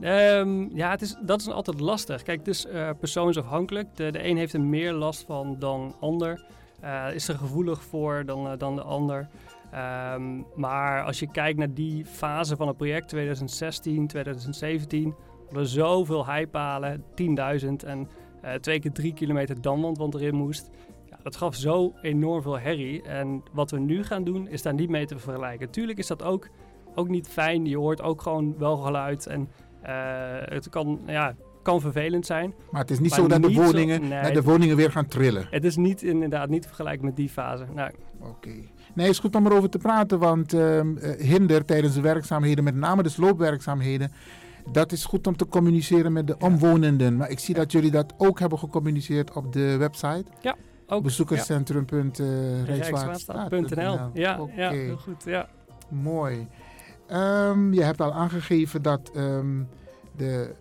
[0.00, 2.22] Ehm, ja, het is, dat is altijd lastig.
[2.22, 3.96] Kijk, het is eh, persoonsafhankelijk.
[3.96, 6.44] De, de een heeft er meer last van dan ander.
[6.80, 9.28] Eh, is er gevoelig voor dan, dan de ander.
[9.74, 15.68] Ehm, maar als je kijkt naar die fase van het project, 2016, 2017, hadden we
[15.68, 18.08] zoveel heipalen, 10.000 en
[18.40, 20.70] eh, twee keer drie kilometer damwand wat erin moest.
[21.10, 23.02] Ja, dat gaf zo enorm veel herrie.
[23.02, 25.70] En wat we nu gaan doen, is daar niet mee te vergelijken.
[25.70, 26.48] Tuurlijk is dat ook,
[26.94, 27.66] ook niet fijn.
[27.66, 29.26] Je hoort ook gewoon wel geluid.
[29.26, 29.48] En
[29.82, 29.94] eh,
[30.44, 31.34] het kan, ja,
[31.64, 32.54] kan vervelend zijn.
[32.70, 35.46] Maar het is niet zo dat de woningen, nee, dat de woningen weer gaan trillen.
[35.50, 37.64] Het is niet, inderdaad niet te vergelijken met die fase.
[37.74, 38.48] Nou, Oké.
[38.94, 42.64] Nee, het is goed om erover te praten, want ehm, eh, hinder tijdens de werkzaamheden,
[42.64, 44.12] met name de sloopwerkzaamheden,
[44.72, 47.16] dat is goed om te communiceren met de omwonenden.
[47.16, 50.24] Maar ik zie dat jullie dat ook hebben gecommuniceerd op de website.
[50.40, 51.02] Ja, ook.
[51.02, 52.64] Bezoekerscentrum.rijkswaterstaat.nl.
[52.66, 54.10] Rijkswaterstaat.nl.
[54.12, 54.52] Ja, Oké.
[54.56, 55.24] ja, heel goed.
[55.24, 55.48] Ja.
[55.88, 56.48] Mooi.
[57.06, 59.62] Ehm, je hebt al aangegeven dat ehm,
[60.16, 60.54] de,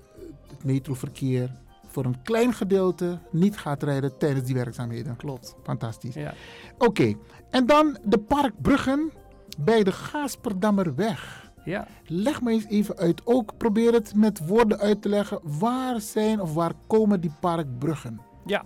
[0.64, 1.50] metroverkeer
[1.88, 5.16] voor een klein gedeelte niet gaat rijden tijdens die werkzaamheden.
[5.16, 5.56] Klopt.
[5.64, 6.14] Fantastisch.
[6.14, 6.34] Ja.
[6.78, 7.14] Oké,
[7.50, 9.12] en dan de parkbruggen
[9.58, 11.52] bij de Gaasperdammerweg.
[11.66, 11.88] Ja.
[12.06, 13.22] Leg me eens even uit.
[13.24, 15.40] Ook probeer het met woorden uit te leggen.
[15.44, 18.22] Waar zijn of waar komen die parkbruggen?
[18.46, 18.64] Ja,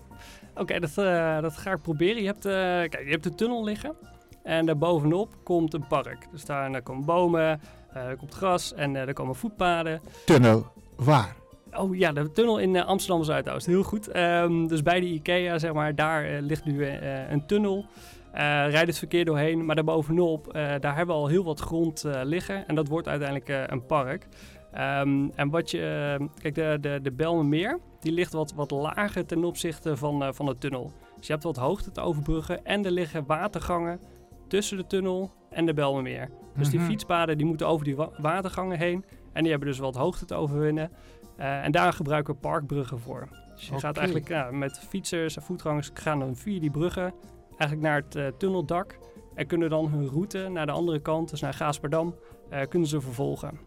[0.55, 2.21] oké, dat, eh, dat ga ik proberen.
[2.21, 3.95] Je hebt, eh, kijk, je hebt de tunnel liggen
[4.43, 6.27] en daarbovenop komt een park.
[6.31, 7.61] Dus daar, daar komen bomen,
[7.93, 10.01] eh er komt gras en er komen voetpaden.
[10.25, 11.35] Tunnel, waar?
[11.79, 13.65] Oh ja, de tunnel in eh, Amsterdam Zuidoost.
[13.65, 14.07] Heel goed.
[14.07, 17.85] Ehm, dus bij de IKEA, zeg maar, daar eh, ligt nu eh, een tunnel.
[18.31, 22.67] Eh rijdt het verkeer doorheen, maar daarbovenop, daar hebben we al heel wat grond liggen.
[22.67, 24.27] En dat wordt uiteindelijk een park.
[24.71, 29.43] Ehm, en wat je, kijk, de, de, de Belmenmeer, die ligt wat, wat lager ten
[29.43, 30.91] opzichte van, van de tunnel.
[31.17, 33.99] Dus je hebt wat hoogte te overbruggen en er liggen watergangen
[34.47, 36.29] tussen de tunnel en de Belmenmeer.
[36.57, 36.87] Dus die Mhm.
[36.89, 39.05] fietspaden die moeten over die wa- watergangen heen.
[39.33, 40.91] En die hebben dus wat hoogte te overwinnen.
[41.37, 43.27] Eh, en daar gebruiken we parkbruggen voor.
[43.55, 47.13] Dus je gaat eigenlijk ja, met fietsers en voetgangers gaan dan via die bruggen
[47.49, 48.97] eigenlijk naar het eh, tunneldak.
[49.35, 52.15] En kunnen dan hun route naar de andere kant, dus naar Gaasperdam,
[52.49, 53.59] eh, kunnen ze vervolgen.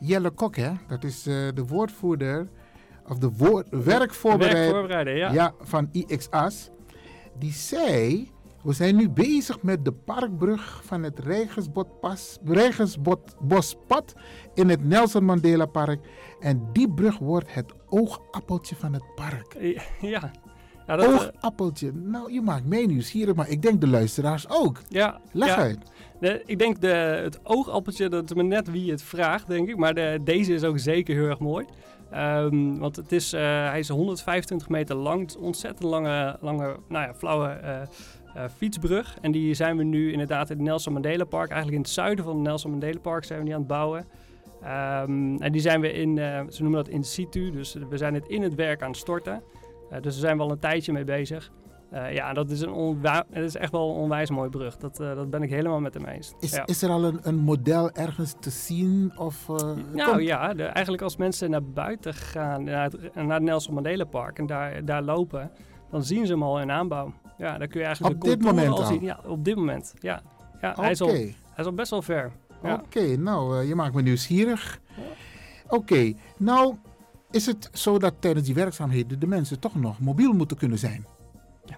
[0.00, 0.72] Jelle Kok, hè?
[0.88, 2.48] Dat is de woordvoerder
[3.08, 5.52] of de woord, werkvoorbereider Werkvoorbereider, ja.
[5.60, 6.70] van IXAS.
[7.38, 8.30] Die zei,
[8.62, 11.18] we zijn nu bezig met de parkbrug van het
[12.44, 14.14] Rijgersbospad
[14.54, 16.00] in het Nelson Mandela Park.
[16.40, 19.56] En die brug wordt het oogappeltje van het park.
[20.00, 20.30] Ja,
[20.86, 21.92] ja dat, eh, oogappeltje.
[21.92, 24.80] Nou, je maakt mij nieuwsgierig, maar ik denk de luisteraars ook.
[24.88, 25.56] Ja, Leg ja.
[25.56, 25.78] uit.
[26.20, 29.76] De, ik denk de, het oogappeltje, dat is maar net wie het vraagt, denk ik.
[29.76, 31.66] Maar de, deze is ook zeker heel erg mooi.
[32.10, 35.20] Ehm, want het is, eh, hij is 125 meter lang.
[35.20, 37.80] Het is ontzettend lange, lange nou ja, flauwe eh,
[38.34, 39.18] eh, fietsbrug.
[39.20, 41.48] En die zijn we nu inderdaad in het Nelson Mandela Park.
[41.48, 44.06] Eigenlijk in het zuiden van het Nelson Mandela Park zijn we die aan het bouwen.
[44.62, 47.50] Ehm, en die zijn we in, eh, ze noemen dat in situ.
[47.50, 49.42] Dus we zijn het in het werk aan het storten.
[49.90, 51.50] Eh, dus daar zijn we al een tijdje mee bezig.
[52.12, 54.76] Ja, dat is, een dat is echt wel een onwijs mooie brug.
[54.76, 56.32] Dat, dat ben ik helemaal met hem eens.
[56.40, 56.66] Is, ja.
[56.66, 59.12] is er al een, een model ergens te zien?
[59.18, 63.42] Of, Nou komt- ja, de- eigenlijk als mensen naar buiten gaan, naar het, naar het
[63.42, 65.50] Nelson Mandela Park en daar, daar lopen,
[65.90, 67.12] dan zien ze hem al in aanbouw.
[67.40, 69.02] Ja, daar kun je eigenlijk Op de dit moment al zien.
[69.02, 69.94] Ja, op dit moment.
[69.98, 70.22] Ja,
[70.60, 72.32] ja hij, is al, hij is al best wel ver.
[72.62, 72.74] Ja.
[72.74, 74.80] Oké, nou, eh, je maakt me nieuwsgierig.
[75.68, 76.74] Oké, nou
[77.30, 81.06] is het zo dat tijdens die werkzaamheden de mensen toch nog mobiel moeten kunnen zijn.
[81.64, 81.76] Ja.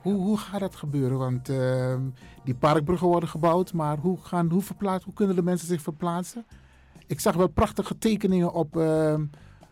[0.00, 1.18] Hoe, hoe gaat dat gebeuren?
[1.18, 2.00] Want ehm,
[2.44, 6.46] die parkbruggen worden gebouwd, maar hoe, gaan, hoe, verplaatsen, hoe kunnen de mensen zich verplaatsen?
[7.06, 9.24] Ik zag wel prachtige tekeningen op, ehm,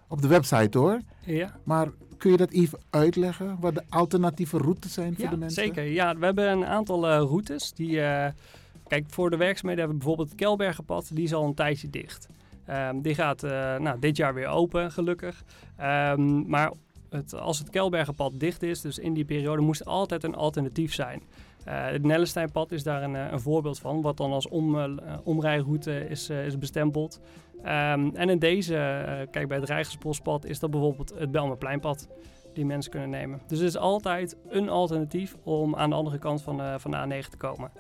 [0.09, 1.01] op de website hoor.
[1.21, 1.57] Ja.
[1.65, 1.89] Maar
[2.21, 3.57] kun je dat even uitleggen?
[3.61, 5.63] Wat de alternatieve routes zijn voor Ja, de mensen?
[5.63, 5.85] zeker.
[5.85, 7.73] Ja, we hebben een aantal eh, routes.
[7.73, 8.33] Die, eh,
[8.89, 11.11] kijk, voor de werkzaamheden hebben we bijvoorbeeld het Kelbergenpad.
[11.13, 12.29] Die is al een tijdje dicht.
[12.65, 15.43] Ehm, die gaat eh, nou, dit jaar weer open, gelukkig.
[15.77, 16.73] Ehm, maar
[17.11, 20.95] het, als het Kelbergenpad dicht is, dus in die periode, moest er altijd een alternatief
[20.95, 21.23] zijn.
[21.71, 24.89] Eh, het Nellesteinpad is daar een, eh, een voorbeeld van, wat dan als om, eh,
[25.25, 27.21] omrijroute is, is bestempeld.
[27.63, 28.75] Ehm, en in deze,
[29.31, 32.09] kijk bij het Rijgersbospad, is dat bijvoorbeeld het Belmerpleinpad
[32.55, 33.41] die mensen kunnen nemen.
[33.47, 36.97] Dus er is altijd een alternatief om aan de andere kant van, eh, van de
[36.97, 37.71] A9 te komen.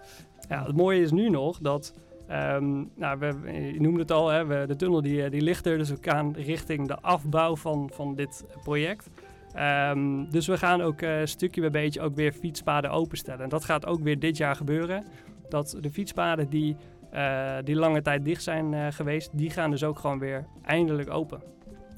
[0.48, 1.94] Ja, het mooie is nu nog dat,
[2.26, 5.90] ehm, nou, we, je noemde het al, hè, de tunnel die, die ligt er, dus
[5.90, 9.10] we gaan richting de afbouw van, van dit project.
[9.52, 13.42] Ehm, dus we gaan ook eh, stukje bij beetje ook weer fietspaden openstellen.
[13.42, 15.04] En dat gaat ook weer dit jaar gebeuren.
[15.48, 16.76] Dat de fietspaden die,
[17.10, 21.10] eh, die lange tijd dicht zijn eh, geweest, die gaan dus ook gewoon weer eindelijk
[21.10, 21.42] open.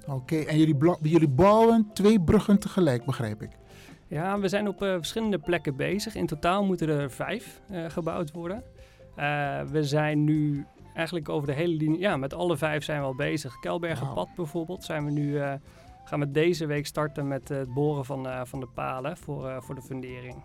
[0.06, 3.50] Oké, en jullie, jullie bouwen twee bruggen tegelijk, begrijp ik.
[4.08, 6.14] Ja, we zijn op verschillende plekken bezig.
[6.14, 8.62] In totaal moeten er vijf gebouwd worden.
[9.70, 13.14] We zijn nu eigenlijk over de hele linie, ja, met alle vijf zijn we al
[13.14, 13.58] bezig.
[13.58, 15.40] Kelbergenpad bijvoorbeeld zijn we nu,
[16.04, 19.48] gaan we deze week starten met eh, het boren van, eh, van de palen voor,
[19.48, 20.44] eh, voor de fundering.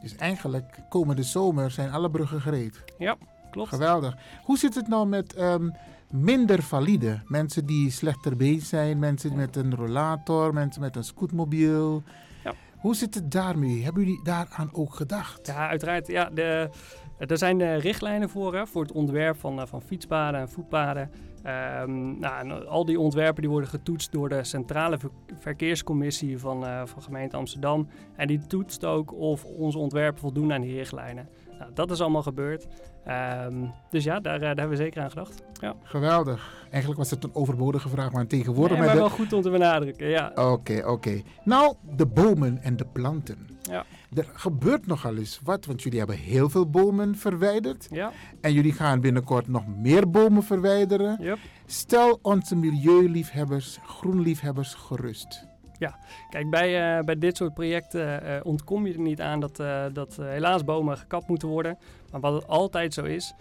[0.00, 2.84] Dus eigenlijk komende zomer zijn alle bruggen gereed.
[2.98, 3.16] Ja,
[3.50, 3.68] klopt.
[3.68, 4.16] Geweldig.
[4.44, 5.68] Hoe zit het nou met ehm,
[6.10, 7.20] minder valide?
[7.26, 12.02] Mensen die slechter been zijn, mensen met een rollator, mensen met een scootmobiel.
[12.44, 12.52] Ja.
[12.78, 13.84] Hoe zit het daarmee?
[13.84, 15.46] Hebben jullie daaraan ook gedacht?
[15.46, 16.06] Ja, uiteraard.
[16.06, 16.70] Ja, de,
[17.18, 21.10] er zijn richtlijnen voor, hè, voor het ontwerp van, van fietspaden en voetpaden.
[21.44, 26.66] Ehm, nou, en al die ontwerpen die worden getoetst door de Centrale Ver- Verkeerscommissie van,
[26.66, 27.88] eh, van gemeente Amsterdam.
[28.16, 31.28] En die toetst ook of onze ontwerpen voldoen aan die richtlijnen.
[31.58, 32.66] Nou, dat is allemaal gebeurd.
[33.04, 33.54] Ehm,
[33.90, 35.42] dus ja, daar, eh, daar hebben we zeker aan gedacht.
[35.60, 35.74] Ja.
[35.82, 36.66] Geweldig.
[36.70, 38.76] Eigenlijk was het een overbodige vraag, maar tegenwoordig...
[38.78, 40.32] Nee, met maar de- wel goed om te benadrukken, ja.
[40.34, 41.20] Oké, oké.
[41.44, 43.48] Nou, de bomen en de planten.
[43.70, 43.84] Ja.
[44.14, 47.86] Er gebeurt nogal eens wat, want jullie hebben heel veel bomen verwijderd.
[47.90, 48.12] Ja.
[48.40, 51.16] En jullie gaan binnenkort nog meer bomen verwijderen.
[51.20, 51.38] Yep.
[51.66, 55.46] Stel onze milieuliefhebbers, groenliefhebbers gerust.
[55.78, 55.98] Ja,
[56.30, 59.84] kijk, bij, eh, bij dit soort projecten eh, ontkom je er niet aan dat, eh,
[59.92, 61.78] dat helaas bomen gekapt moeten worden.
[62.10, 63.34] Maar wat het altijd zo is,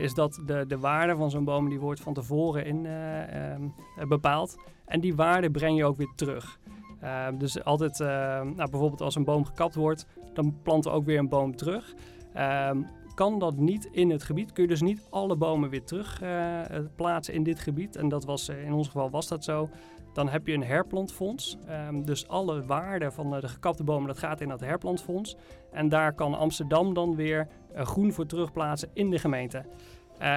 [0.00, 3.62] is dat de, de waarde van zo'n boom die wordt van tevoren in, eh, ehm,
[3.96, 4.56] eh, bepaald.
[4.84, 6.58] En die waarde breng je ook weer terug.
[7.00, 8.06] Ehm, dus altijd, eh,
[8.42, 11.94] nou, bijvoorbeeld als een boom gekapt wordt, dan planten we ook weer een boom terug.
[12.32, 12.82] Ehm,
[13.18, 16.60] kan dat niet in het gebied, kun je dus niet alle bomen weer terug eh,
[16.96, 17.96] plaatsen in dit gebied.
[17.96, 19.68] En dat was, eh, in ons geval was dat zo.
[20.12, 21.58] Dan heb je een herplantfonds.
[21.66, 25.36] Ehm, dus alle waarde van eh, de gekapte bomen, dat gaat in dat herplantfonds.
[25.72, 29.64] En daar kan Amsterdam dan weer groen voor terugplaatsen in de gemeente.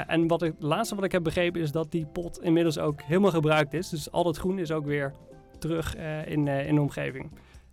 [0.07, 3.01] En wat ik, het laatste wat ik heb begrepen is dat die pot inmiddels ook
[3.01, 3.89] helemaal gebruikt is.
[3.89, 5.13] Dus al dat groen is ook weer
[5.61, 7.31] terug eh, in, eh, in de omgeving.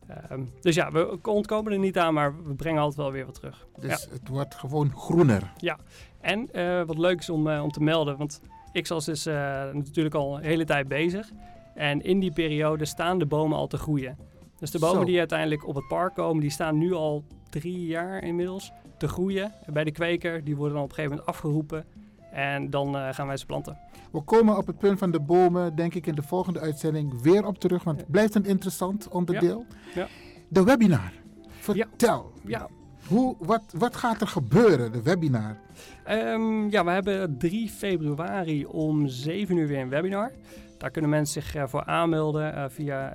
[0.08, 3.34] Ehm, dus ja, we ontkomen er niet aan, maar we brengen altijd wel weer wat
[3.34, 3.66] terug.
[3.80, 4.10] Dus Ja.
[4.12, 5.52] het wordt gewoon groener.
[5.56, 5.78] Ja,
[6.20, 8.40] en eh, wat leuk is om, om te melden, want
[8.72, 9.34] Ixos is eh,
[9.72, 11.30] natuurlijk al een hele tijd bezig.
[11.74, 14.18] En in die periode staan de bomen al te groeien.
[14.58, 15.04] Dus de bomen Zo.
[15.04, 19.52] die uiteindelijk op het park komen, die staan nu al drie jaar inmiddels te groeien.
[19.72, 21.84] Bij de kweker, die worden dan op een gegeven moment afgeroepen.
[22.32, 23.78] En dan eh, gaan wij ze planten.
[24.12, 27.46] We komen op het punt van de bomen, denk ik, in de volgende uitzending weer
[27.46, 27.84] op terug.
[27.84, 29.66] Want het blijft een interessant onderdeel.
[29.94, 30.06] Ja.
[30.48, 31.12] De webinar.
[31.48, 32.32] Vertel.
[32.44, 32.68] Ja.
[33.06, 35.56] Hoe, wat, wat gaat er gebeuren, de webinar?
[36.04, 40.32] Ehm, ja, we hebben 3 februari om 7 uur weer een webinar.
[40.78, 43.12] Daar kunnen mensen zich eh, voor aanmelden eh, via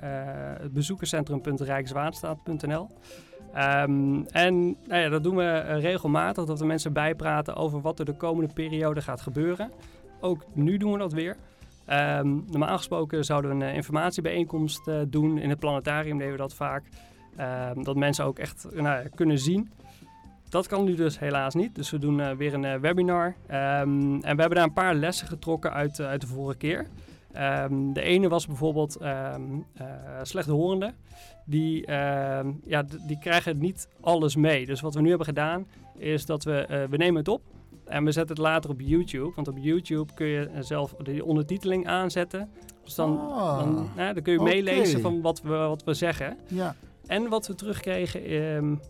[0.60, 2.88] het bezoekerscentrum.rijkswaterstaat.nl.
[3.54, 7.98] Ehm, en nou ja, dat doen we eh, regelmatig, dat we mensen bijpraten over wat
[7.98, 9.70] er de komende periode gaat gebeuren.
[10.20, 11.36] Ook nu doen we dat weer.
[11.84, 15.38] Ehm, normaal gesproken zouden we een eh, informatiebijeenkomst eh, doen.
[15.38, 16.84] In het planetarium deden we dat vaak.
[17.36, 19.70] Ehm, dat mensen ook echt nou, kunnen zien
[20.48, 21.74] dat kan nu dus helaas niet.
[21.74, 23.34] Dus we doen weer een webinar.
[23.46, 26.86] En we hebben daar een paar lessen getrokken uit, uit de vorige keer.
[27.34, 29.34] Ehm, de ene was bijvoorbeeld eh,
[30.22, 30.94] slechthorenden.
[31.44, 34.66] Die, ehm, ja, die krijgen niet alles mee.
[34.66, 35.66] Dus wat we nu hebben gedaan
[35.98, 37.42] is dat we, eh, we nemen het op.
[37.84, 39.32] En we zetten het later op YouTube.
[39.34, 42.48] Want op YouTube kun je eh, zelf de ondertiteling aanzetten.
[42.84, 46.36] Dus dan, Ah, dan, dan kun je meelezen van wat we, wat we zeggen.
[46.46, 46.74] Ja.
[47.06, 48.20] En wat we terugkregen,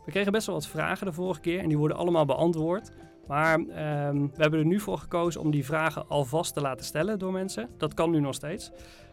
[0.05, 2.91] we kregen best wel wat vragen de vorige keer en die worden allemaal beantwoord.
[3.27, 7.19] Maar ehm, we hebben er nu voor gekozen om die vragen alvast te laten stellen
[7.19, 7.69] door mensen.
[7.79, 8.71] Dat kan nu nog steeds.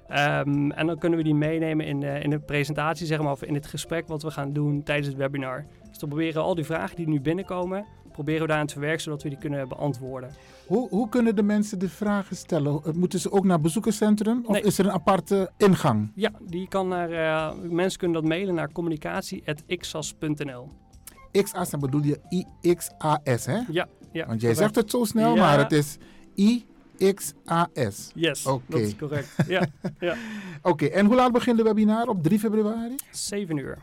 [0.07, 3.43] Ehm, en dan kunnen we die meenemen in de, in de presentatie, zeg maar, of
[3.43, 5.66] in het gesprek wat we gaan doen tijdens het webinar.
[5.89, 9.24] Dus dan proberen al die vragen die nu binnenkomen, proberen we daarin te verwerken zodat
[9.24, 10.30] we die kunnen beantwoorden.
[10.68, 12.82] Hoe, hoe kunnen de mensen de vragen stellen?
[12.86, 14.62] Eh, Moeten ze ook naar bezoekerscentrum of Nee.
[14.62, 16.12] is er een aparte ingang?
[16.16, 20.68] Ja, die kan naar, eh, mensen kunnen dat mailen naar communicatie.xas.nl.
[21.32, 22.20] XAS, dan bedoel je
[22.62, 23.59] IXAS, hè?
[23.72, 24.26] Ja, ja.
[24.28, 24.57] Want jij correct.
[24.57, 25.41] zegt het zo snel, Ja.
[25.41, 25.97] maar het is
[26.36, 28.12] IXAS.
[28.14, 28.64] Yes, Oké.
[28.68, 29.30] dat is correct.
[29.47, 29.68] Ja,
[29.99, 30.16] ja.
[30.62, 32.07] Oké, en hoe laat begint de webinar?
[32.07, 32.95] Op 3 februari?
[33.12, 33.78] 7 uur.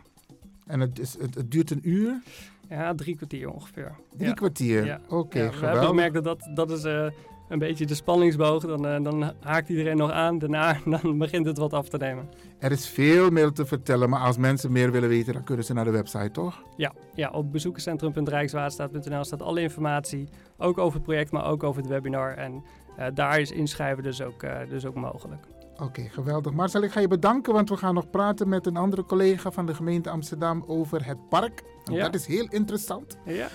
[0.67, 2.23] En het, is, het, het duurt een uur?
[2.69, 3.95] Ja, drie kwartier ongeveer.
[4.17, 4.35] Drie Ja.
[4.35, 4.85] kwartier?
[4.85, 5.01] Ja.
[5.09, 5.61] Oké, Ja, We geweldig.
[5.61, 7.07] hebben gemerkt dat dat, dat is eh,
[7.49, 8.63] een beetje de spanningsboog.
[8.63, 10.39] Dan, eh, dan haakt iedereen nog aan.
[10.39, 12.29] Daarna dan begint het wat af te nemen.
[12.59, 15.73] Er is veel meer te vertellen, maar als mensen meer willen weten, dan kunnen ze
[15.73, 16.63] naar de website, toch?
[16.77, 20.29] Ja, ja op bezoekerscentrum.rijkswaterstaat.nl staat alle informatie.
[20.57, 22.35] Ook over het project, maar ook over het webinar.
[22.35, 22.63] En
[22.97, 25.43] eh, daar is inschrijven dus ook, eh, dus ook mogelijk.
[25.83, 26.53] Oké, geweldig.
[26.53, 29.67] Marcel, ik ga je bedanken, want we gaan nog praten met een andere collega van
[29.67, 31.63] de gemeente Amsterdam over het park.
[31.85, 32.05] Ja.
[32.05, 33.19] Dat is heel interessant.
[33.25, 33.49] Ja.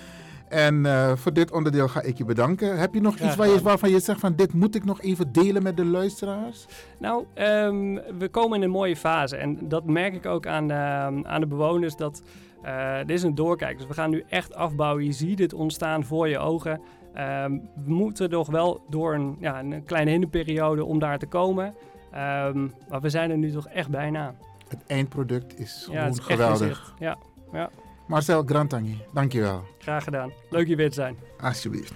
[0.54, 2.78] En eh, voor dit onderdeel ga ik je bedanken.
[2.78, 5.00] Heb je nog Graag iets waar je, waarvan je zegt van dit moet ik nog
[5.00, 6.66] even delen met de luisteraars?
[6.98, 9.36] Nou, ehm, we komen in een mooie fase.
[9.36, 10.74] En dat merk ik ook aan de,
[11.22, 11.96] aan de bewoners.
[11.96, 12.22] Dat,
[12.62, 13.78] eh dit is een doorkijk.
[13.78, 15.04] Dus we gaan nu echt afbouwen.
[15.04, 16.80] Je ziet het ontstaan voor je ogen.
[17.14, 17.50] Ehm,
[17.84, 21.74] we moeten nog wel door een, ja, een kleine hinderperiode om daar te komen.
[22.12, 24.34] Ehm, maar we zijn er nu toch echt bijna.
[24.68, 26.94] Het eindproduct is gewoon het is geweldig.
[26.98, 27.16] Ja,
[27.52, 27.70] ja,
[28.06, 29.62] Marcel Grantangi, dankjewel.
[29.78, 30.32] graag gedaan.
[30.50, 31.16] Leuk hier weer te zijn.
[31.40, 31.94] Alsjeblieft.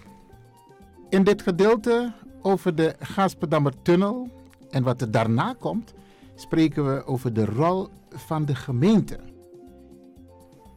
[1.08, 4.30] In dit gedeelte over de Gasperdammer Tunnel
[4.70, 5.94] en wat er daarna komt,
[6.34, 9.18] spreken we over de rol van de gemeente.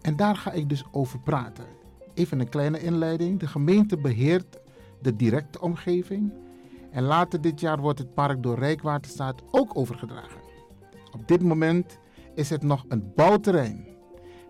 [0.01, 1.65] En daar ga ik dus over praten.
[2.13, 3.39] Even een kleine inleiding.
[3.39, 4.57] De gemeente beheert
[5.01, 6.33] de directe omgeving.
[6.91, 10.39] En later dit jaar wordt het park door Rijkswaterstaat ook overgedragen.
[11.11, 11.97] Op dit moment
[12.35, 13.87] is het nog een bouwterrein.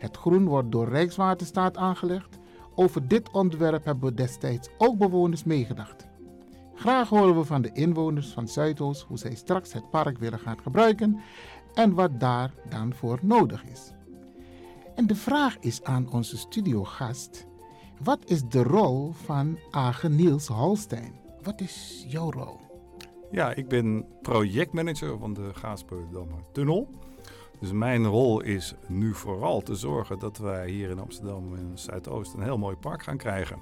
[0.01, 2.39] Het groen wordt door Rijkswaterstaat aangelegd.
[2.75, 6.07] Over dit onderwerp hebben we destijds ook bewoners meegedacht.
[6.75, 10.61] Graag horen we van de inwoners van Zuidoost hoe zij straks het park willen gaan
[10.61, 11.19] gebruiken
[11.73, 13.91] en wat daar dan voor nodig is.
[14.95, 17.47] En de vraag is aan onze studiogast:
[18.03, 21.13] wat is de rol van Age Niels Holstein?
[21.41, 22.59] Wat is jouw rol?
[23.31, 26.89] Ja, ik ben projectmanager van de Gaasperdammer Tunnel.
[27.61, 32.33] Dus mijn rol is nu vooral te zorgen dat wij hier in Amsterdam en Zuidoost
[32.33, 33.57] een heel mooi park gaan krijgen.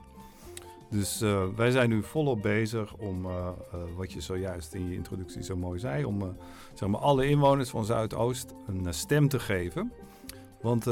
[0.90, 4.96] Dus eh, wij zijn nu volop bezig om, eh, eh, wat je zojuist in je
[4.96, 6.38] introductie zo mooi zei, om
[6.74, 9.92] zeg maar alle inwoners van Zuidoost een stem te geven.
[10.62, 10.86] Want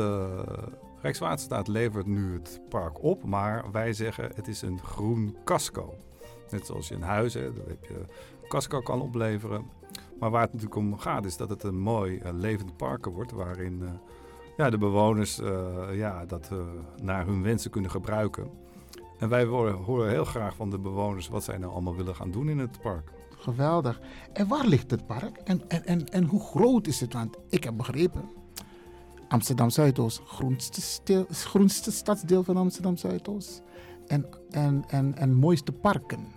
[1.01, 5.93] Rijkswaterstaat levert nu het park op, maar wij zeggen het is een groen casco.
[6.49, 8.05] Net zoals je een huis hebt, daar heb je
[8.47, 9.65] casco kan opleveren.
[10.19, 13.31] Maar waar het natuurlijk om gaat is dat het een mooi eh, levend park wordt
[13.31, 13.89] waarin eh,
[14.57, 16.51] ja, de bewoners eh, ja, dat
[17.01, 18.49] naar hun wensen kunnen gebruiken.
[19.19, 22.49] En wij horen, heel graag van de bewoners wat zij nou allemaal willen gaan doen
[22.49, 23.11] in het park.
[23.37, 24.01] Geweldig.
[24.33, 25.37] En waar ligt het park?
[25.37, 27.13] En, en, en, en hoe groot is het?
[27.13, 28.29] Want ik heb begrepen,
[29.27, 33.63] Amsterdam Zuidoost, groenste, stil, groenste stadsdeel van Amsterdam Zuidoost.
[34.07, 36.27] En, en, en, en mooiste parken.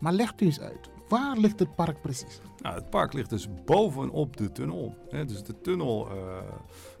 [0.00, 2.40] Maar legt u eens uit, waar ligt het park precies?
[2.62, 4.94] Nou, het park ligt dus bovenop de tunnel.
[5.08, 5.24] Hè.
[5.24, 6.16] Dus de tunnel, eh,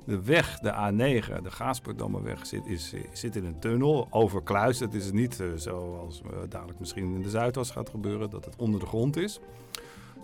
[0.04, 4.92] de weg, de A9, de Gaasperdammerweg, zit, is, zit in een tunnel, overkluisterd.
[4.92, 8.56] Het is niet eh, zoals eh, dadelijk misschien in de Zuidas gaat gebeuren, dat het
[8.56, 9.40] onder de grond is.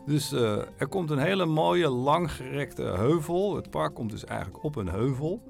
[0.07, 3.57] Dus er komt een hele mooie, langgerekte heuvel.
[3.57, 5.43] Het park komt dus eigenlijk op een heuvel.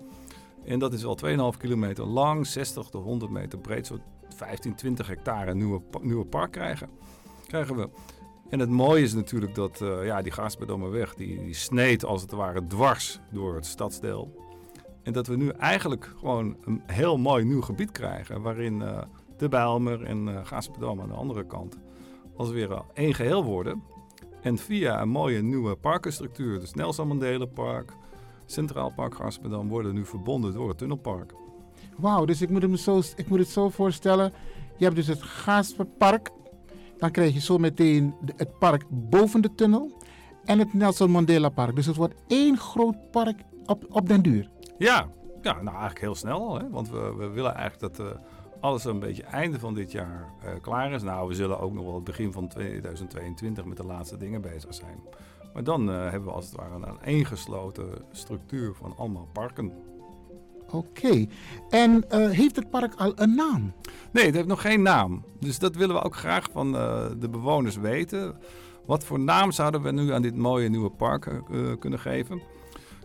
[0.64, 1.18] En dat is al
[1.52, 3.86] 2,5 kilometer lang, 60 tot 100 meter breed.
[3.86, 5.54] Zo'n 15, 20 hectare
[6.00, 6.88] nieuwe park krijgen,
[7.46, 7.88] krijgen we.
[8.48, 12.30] En het mooie is natuurlijk dat eh, ja, die Gaasperdammerweg, die, die sneed als het
[12.30, 14.44] ware dwars door het stadsdeel.
[15.02, 19.02] En dat we nu eigenlijk gewoon een heel mooi nieuw gebied krijgen, waarin eh,
[19.36, 21.78] de Bijlmer en uh, aan de andere kant
[22.36, 23.82] als weer één geheel worden.
[24.40, 27.92] En via een mooie nieuwe parkenstructuur, dus Nelson Mandela Park,
[28.46, 31.32] Centraal Park Gaasperdam, worden nu verbonden door het tunnelpark.
[31.96, 34.32] Wauw, dus ik moet, het me zo, ik moet het zo voorstellen.
[34.76, 36.30] Je hebt dus het Gaasperpark.
[36.98, 39.92] Dan krijg je zo meteen het park boven de tunnel.
[40.44, 41.76] En het Nelson Mandela Park.
[41.76, 44.50] Dus het wordt één groot park op, op den duur.
[44.78, 45.08] Ja,
[45.42, 46.58] ja, nou eigenlijk heel snel.
[46.58, 46.70] Hè?
[46.70, 48.20] Want we, we willen eigenlijk dat eh,
[48.60, 51.02] alles een beetje einde van dit jaar eh, klaar is.
[51.02, 54.74] Nou, we zullen ook nog wel het begin van 2022 met de laatste dingen bezig
[54.74, 55.00] zijn.
[55.54, 59.72] Maar dan eh, hebben we als het ware een aaneengesloten structuur van allemaal parken.
[60.76, 61.26] Oké.
[61.70, 63.72] En eh, heeft het park al een naam?
[64.12, 65.24] Nee, het heeft nog geen naam.
[65.40, 68.34] Dus dat willen we ook graag van eh, de bewoners weten.
[68.86, 71.40] Wat voor naam zouden we nu aan dit mooie nieuwe park eh,
[71.78, 72.40] kunnen geven?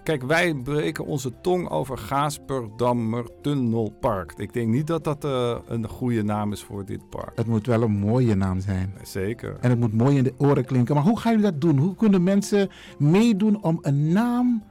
[0.04, 4.34] Kijk, wij breken onze tong over Gaasperdammer Tunnelpark.
[4.38, 5.24] Ik denk niet dat dat
[5.68, 7.32] een goede naam is voor dit park.
[7.36, 8.94] Het moet wel een mooie naam zijn.
[9.04, 9.58] Zeker.
[9.60, 10.96] En het moet mooi in de oren klinken.
[10.96, 11.78] Maar hoe gaan jullie dat doen?
[11.78, 14.64] Hoe kunnen mensen meedoen om een naam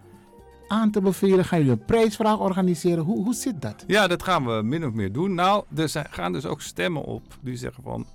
[0.71, 1.45] aan te bevelen?
[1.45, 3.05] Gaan jullie een prijsvraag organiseren?
[3.05, 3.85] Hoe, hoe zit dat?
[3.87, 5.35] Ja, dat gaan we min of meer doen.
[5.35, 8.07] Nou, er zijn, gaan dus ook stemmen op die zeggen van...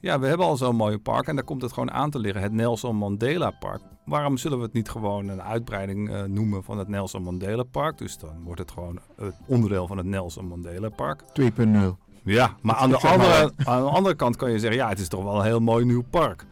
[0.00, 2.42] Ja, we hebben al zo'n mooie park en daar komt het gewoon aan te liggen.
[2.42, 3.80] Het Nelson Mandela Park.
[4.04, 7.98] Waarom zullen we het niet gewoon een uitbreiding uh, noemen van het Nelson Mandela Park?
[7.98, 11.22] Dus dan wordt het gewoon het onderdeel van het Nelson Mandela Park.
[11.40, 11.44] 2.0.
[12.24, 14.78] Ja, maar aan de, andere, aan de andere kant kan je zeggen...
[14.78, 16.44] Ja, het is toch wel een heel mooi nieuw park.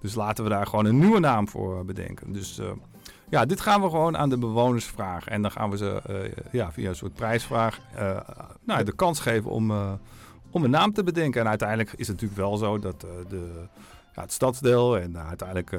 [0.00, 2.32] Dus laten we daar gewoon een nieuwe naam voor bedenken.
[2.32, 2.58] Dus...
[2.58, 2.66] Uh,
[3.30, 5.32] ja, dit gaan we gewoon aan de bewoners vragen.
[5.32, 6.16] En dan gaan we ze uh,
[6.52, 8.20] ja, via een soort prijsvraag uh,
[8.64, 9.92] nou, de kans geven om, uh,
[10.50, 11.40] om een naam te bedenken.
[11.40, 13.64] En uiteindelijk is het natuurlijk wel zo dat de,
[14.14, 15.78] ja, het stadsdeel en uiteindelijk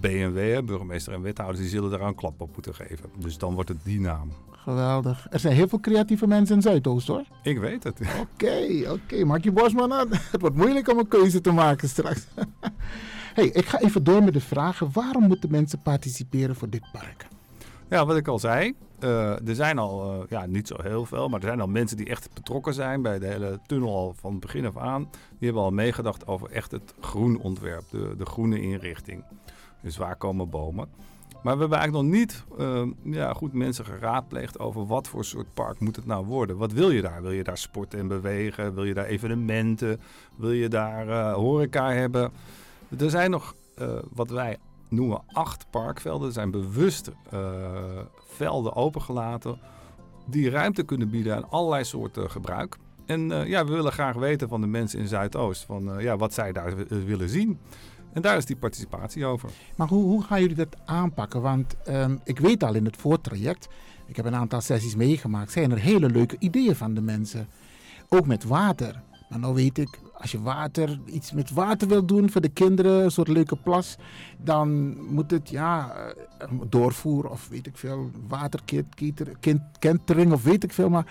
[0.00, 3.10] BMW, burgemeester en wethouders, die zullen daar een klap op moeten geven.
[3.16, 4.32] Dus dan wordt het die naam.
[4.62, 5.26] Geweldig.
[5.30, 7.24] Er zijn heel veel creatieve mensen in Zuidoost hoor.
[7.42, 8.00] Ik weet het.
[8.00, 8.90] Oké, oké.
[8.90, 9.22] Okay.
[9.22, 10.08] Maak je Bosman aan.
[10.32, 12.26] Het wordt moeilijk om een keuze te maken straks.
[13.34, 14.90] hey, ik ga even door met de vragen.
[14.92, 17.26] Waarom moeten mensen participeren voor dit park?
[17.88, 18.74] Ja, wat ik al zei.
[19.00, 21.96] Uh, er zijn al, uh, ja, niet zo heel veel, maar er zijn al mensen
[21.96, 25.02] die echt betrokken zijn bij de hele tunnel al van begin af aan.
[25.10, 29.24] Die hebben al meegedacht over echt het groenontwerp, de, de groene inrichting.
[29.80, 30.88] Dus waar komen bomen?
[31.42, 35.54] Maar we hebben eigenlijk nog niet uh, ja, goed mensen geraadpleegd over wat voor soort
[35.54, 36.56] park moet het nou worden.
[36.56, 37.22] Wat wil je daar?
[37.22, 38.74] Wil je daar sporten en bewegen?
[38.74, 40.00] Wil je daar evenementen?
[40.36, 42.32] Wil je daar horeca hebben?
[42.98, 46.26] Er zijn nog uh, wat wij noemen acht parkvelden.
[46.26, 47.40] Er zijn bewust uh,
[48.26, 49.58] velden opengelaten
[50.26, 52.76] die ruimte kunnen bieden aan allerlei soorten gebruik.
[53.06, 56.34] En uh, ja, we willen graag weten van de mensen in Zuidoost van ja, wat
[56.34, 57.58] zij daar willen zien.
[58.12, 59.50] En daar is die participatie over.
[59.76, 61.40] Maar hoe, hoe gaan jullie dat aanpakken?
[61.40, 63.68] Want um, ik weet al in het voortraject,
[64.06, 67.48] ik heb een aantal sessies meegemaakt, zijn er hele leuke ideeën van de mensen.
[68.08, 69.02] Ook met water.
[69.28, 73.04] Maar nou weet ik, als je water, iets met water wil doen voor de kinderen,
[73.04, 73.96] een soort leuke plas,
[74.38, 75.94] dan moet het ja,
[76.68, 80.88] doorvoer of weet ik veel, waterkentering of weet ik veel.
[80.88, 81.06] Maar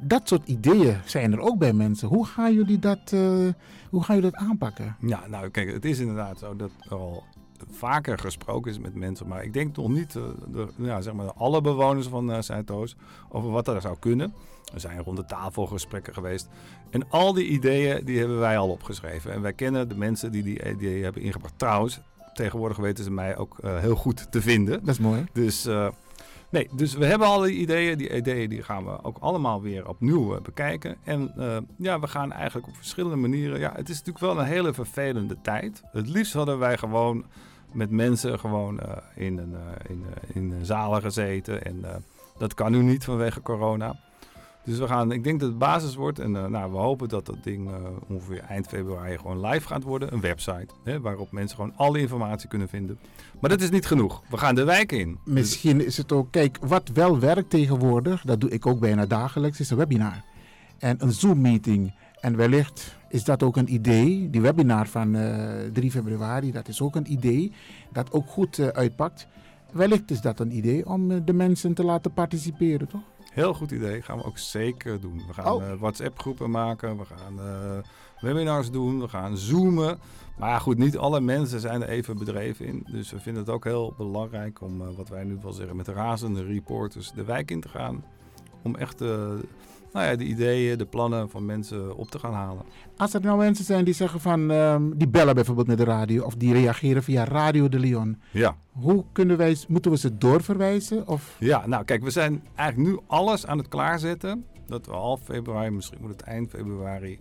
[0.00, 2.08] dat soort ideeën zijn er ook bij mensen.
[2.08, 3.48] Hoe gaan jullie dat, uh,
[3.90, 4.96] hoe gaan jullie dat aanpakken?
[5.00, 7.24] Ja, nou kijk, het is inderdaad zo dat er al
[7.70, 11.32] vaker gesproken is met mensen, maar ik denk nog niet uh, de, ja, zeg maar
[11.32, 12.96] alle bewoners van uh, Zuidoost
[13.28, 14.34] over wat er zou kunnen.
[14.74, 16.48] Er zijn rond de tafel gesprekken geweest.
[16.90, 19.32] En al die ideeën die hebben wij al opgeschreven.
[19.32, 21.58] En wij kennen de mensen die die ideeën hebben ingebracht.
[21.58, 22.00] Trouwens,
[22.34, 24.80] tegenwoordig weten ze mij ook uh, heel goed te vinden.
[24.80, 25.24] Dat is mooi.
[25.32, 25.68] Dus,
[26.50, 27.98] nee, dus we hebben al die ideeën.
[27.98, 30.96] Die ideeën die gaan we ook allemaal weer opnieuw uh, bekijken.
[31.04, 31.32] En
[31.78, 33.58] ja, we gaan eigenlijk op verschillende manieren.
[33.58, 35.82] Ja, het is natuurlijk wel een hele vervelende tijd.
[35.92, 37.24] Het liefst hadden wij gewoon
[37.72, 38.80] met mensen gewoon
[39.14, 39.54] in, een,
[39.88, 41.64] in, in zalen gezeten.
[41.64, 41.84] En
[42.38, 43.96] dat kan nu niet vanwege corona.
[44.64, 46.18] Dus we gaan, ik denk dat het basis wordt.
[46.18, 47.70] En nou, we hopen dat dat ding
[48.08, 50.12] ongeveer eind februari gewoon live gaat worden.
[50.12, 52.98] Een website hè, waarop mensen gewoon alle informatie kunnen vinden.
[53.40, 54.22] Maar dat is niet genoeg.
[54.30, 55.18] We gaan de wijk in.
[55.24, 59.60] Misschien is het ook, kijk, wat wel werkt tegenwoordig, dat doe ik ook bijna dagelijks,
[59.60, 60.24] is een webinar.
[60.78, 61.94] En een Zoom-meeting.
[62.20, 64.30] En wellicht is dat ook een idee.
[64.30, 67.52] Die webinar van uh, 3 februari, dat is ook een idee
[67.92, 69.26] dat ook goed uitpakt.
[69.72, 73.00] Wellicht is dat een idee om de mensen te laten participeren, toch?
[73.32, 74.02] Heel goed idee.
[74.02, 75.22] Gaan we ook zeker doen.
[75.26, 75.72] We gaan oh.
[75.78, 76.98] WhatsApp-groepen maken.
[76.98, 77.40] We gaan
[78.20, 79.00] webinars doen.
[79.00, 79.98] We gaan zoomen.
[80.38, 82.86] Maar goed, niet alle mensen zijn er even bedreven in.
[82.90, 85.92] Dus we vinden het ook heel belangrijk om, wat wij nu wel zeggen, met de
[85.92, 88.04] razende reporters de wijk in te gaan.
[88.62, 89.00] Om echt
[89.92, 92.64] nou ja, de ideeën, de plannen van mensen op te gaan halen.
[92.96, 96.24] Als er nou mensen zijn die zeggen van, um, die bellen bijvoorbeeld met de radio
[96.24, 98.20] of die reageren via Radio de Leon.
[98.30, 98.56] Ja.
[98.72, 101.08] Hoe kunnen wij, moeten we ze doorverwijzen?
[101.08, 101.36] Of?
[101.38, 104.44] Ja, nou kijk, we zijn eigenlijk nu alles aan het klaarzetten.
[104.66, 107.18] Dat we half februari, misschien moet het eind februari,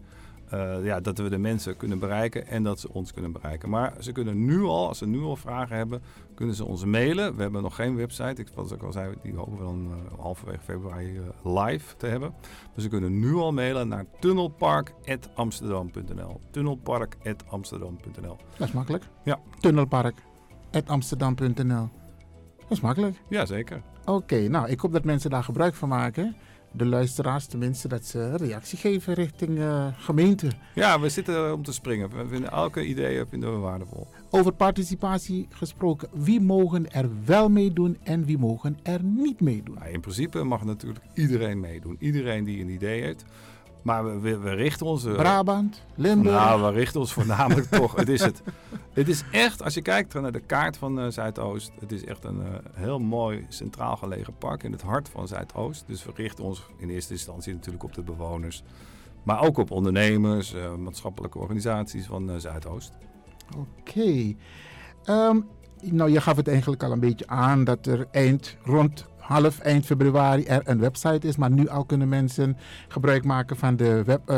[0.53, 3.69] uh, ja, dat we de mensen kunnen bereiken en dat ze ons kunnen bereiken.
[3.69, 6.01] Maar ze kunnen nu al, als ze nu al vragen hebben,
[6.35, 7.35] kunnen ze ons mailen.
[7.35, 8.41] We hebben nog geen website.
[8.41, 12.07] Ik, zoals ik al zei, die hopen we dan uh, halverwege februari uh, live te
[12.07, 12.33] hebben.
[12.73, 16.39] Dus ze kunnen nu al mailen naar tunnelpark.amsterdam.nl.
[16.51, 18.37] Tunnelpark.amsterdam.nl.
[18.57, 19.03] Dat is makkelijk.
[19.23, 19.39] Ja.
[19.59, 21.89] Tunnelpark.amsterdam.nl.
[22.59, 23.21] Dat is makkelijk.
[23.29, 23.81] Ja, zeker.
[24.01, 26.35] Oké, okay, nou, ik hoop dat mensen daar gebruik van maken.
[26.71, 30.47] De luisteraars tenminste dat ze reactie geven richting eh, gemeente.
[30.75, 32.09] Ja, we zitten om te springen.
[32.09, 34.07] We vinden elke idee vinden we waardevol.
[34.29, 39.75] Over participatie gesproken, wie mogen er wel meedoen en wie mogen er niet meedoen?
[39.79, 41.95] Nou, in principe mag natuurlijk iedereen meedoen.
[41.99, 43.25] Iedereen die een idee heeft.
[43.81, 45.05] Maar we, richten ons...
[45.05, 46.35] uh, Brabant, Limburg.
[46.35, 47.95] Nou, we richten ons voornamelijk toch.
[47.95, 48.41] Het is, het,
[48.93, 51.71] het is echt, als je kijkt naar de kaart van uh, Zuidoost.
[51.79, 55.83] Het is echt een uh, heel mooi centraal gelegen park in het hart van Zuidoost.
[55.87, 58.63] Dus we richten ons in eerste instantie natuurlijk op de bewoners.
[59.23, 62.93] Maar ook op ondernemers, maatschappelijke organisaties van Zuidoost.
[63.57, 63.67] Oké.
[63.79, 64.37] Okay.
[65.05, 65.45] Um,
[65.81, 69.85] nou, je gaf het eigenlijk al een beetje aan dat er eind rond half eind
[69.85, 71.37] februari er een website is.
[71.37, 72.57] Maar nu al kunnen mensen
[72.87, 74.37] gebruik maken van, de web, uh,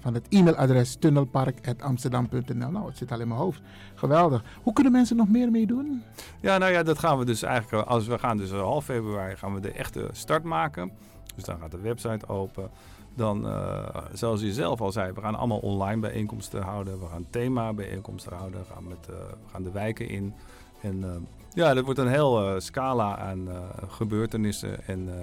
[0.00, 2.70] van het e-mailadres tunnelpark.amsterdam.nl.
[2.70, 3.60] Nou, het zit al in mijn hoofd.
[3.94, 4.44] Geweldig.
[4.62, 6.02] Hoe kunnen mensen nog meer meedoen?
[6.40, 7.88] Ja, nou ja, dat gaan we dus eigenlijk.
[7.88, 10.90] Als we gaan dus half februari gaan we de echte start maken.
[11.34, 12.70] Dus dan gaat de website open.
[13.14, 17.00] Dan, uh, zoals je zelf al zei, we gaan allemaal online bijeenkomsten houden.
[17.00, 18.60] We gaan thema bijeenkomsten houden.
[18.60, 20.34] We gaan, met, uh, we gaan de wijken in.
[20.82, 21.08] En uh,
[21.54, 23.54] ja, dat wordt een heel uh, scala aan uh,
[23.88, 24.86] gebeurtenissen.
[24.86, 25.14] En uh,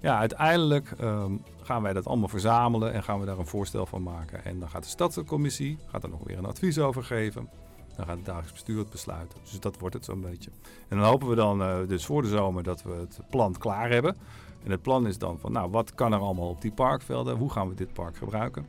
[0.00, 4.02] ja, uiteindelijk um, gaan wij dat allemaal verzamelen en gaan we daar een voorstel van
[4.02, 4.44] maken.
[4.44, 7.48] En dan gaat de stadscommissie gaat er nog weer een advies over geven.
[7.96, 9.38] Dan gaat het dagelijks bestuur het besluiten.
[9.42, 10.50] Dus dat wordt het zo'n beetje.
[10.88, 14.16] En dan hopen we dan dus voor de zomer dat we het plan klaar hebben.
[14.64, 17.36] En het plan is dan van, nou, wat kan er allemaal op die parkvelden?
[17.36, 18.66] Hoe gaan we dit park gebruiken?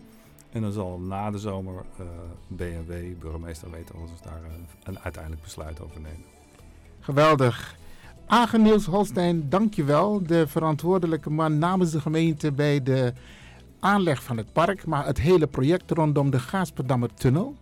[0.56, 2.06] En dan zal na de zomer uh,
[2.48, 6.26] BMW, burgemeester, weten we daar een, een uiteindelijk besluit over nemen.
[7.00, 7.76] Geweldig.
[8.26, 10.24] Agen Niels Holstein, dankjewel.
[10.26, 13.14] De verantwoordelijke man namens de gemeente bij de
[13.80, 17.56] aanleg van het park, maar het hele project rondom de Gaasperdammer Tunnel.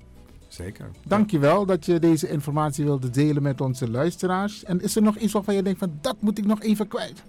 [0.47, 0.89] Zeker.
[1.07, 1.65] Dankjewel ja.
[1.65, 4.63] dat je deze informatie wilde delen met onze luisteraars.
[4.63, 7.23] En is er nog iets waarvan je denkt van dat moet ik nog even kwijt?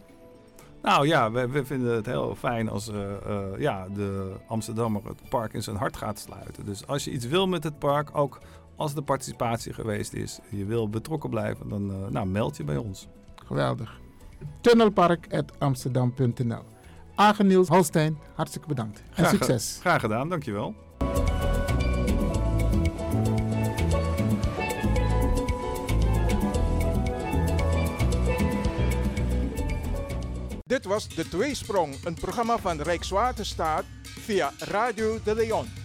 [0.85, 5.28] Nou ja, we, we vinden het heel fijn als uh, uh, ja, de Amsterdammer het
[5.28, 6.64] park in zijn hart gaat sluiten.
[6.64, 8.41] Dus als je iets wil met het park, ook
[8.76, 12.76] als de participatie geweest is, je wil betrokken blijven, dan uh, nou, meld je bij
[12.76, 13.09] ons.
[13.47, 14.01] Geweldig.
[14.61, 16.62] Tunnelpark.amsterdam.nl
[17.14, 18.99] Agen Niels Holstein, hartstikke bedankt.
[18.99, 19.78] En graag, succes.
[19.80, 20.74] Graag gedaan, dankjewel.
[30.74, 35.84] Dit was De Tweesprong, een programma van Rijkswaterstaat via Radio de Leon.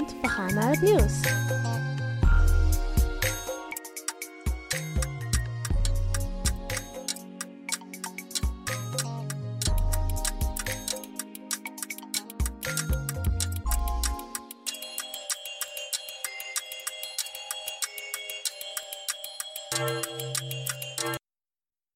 [0.00, 1.49] Afgestemd, want we gaan naar het nieuws.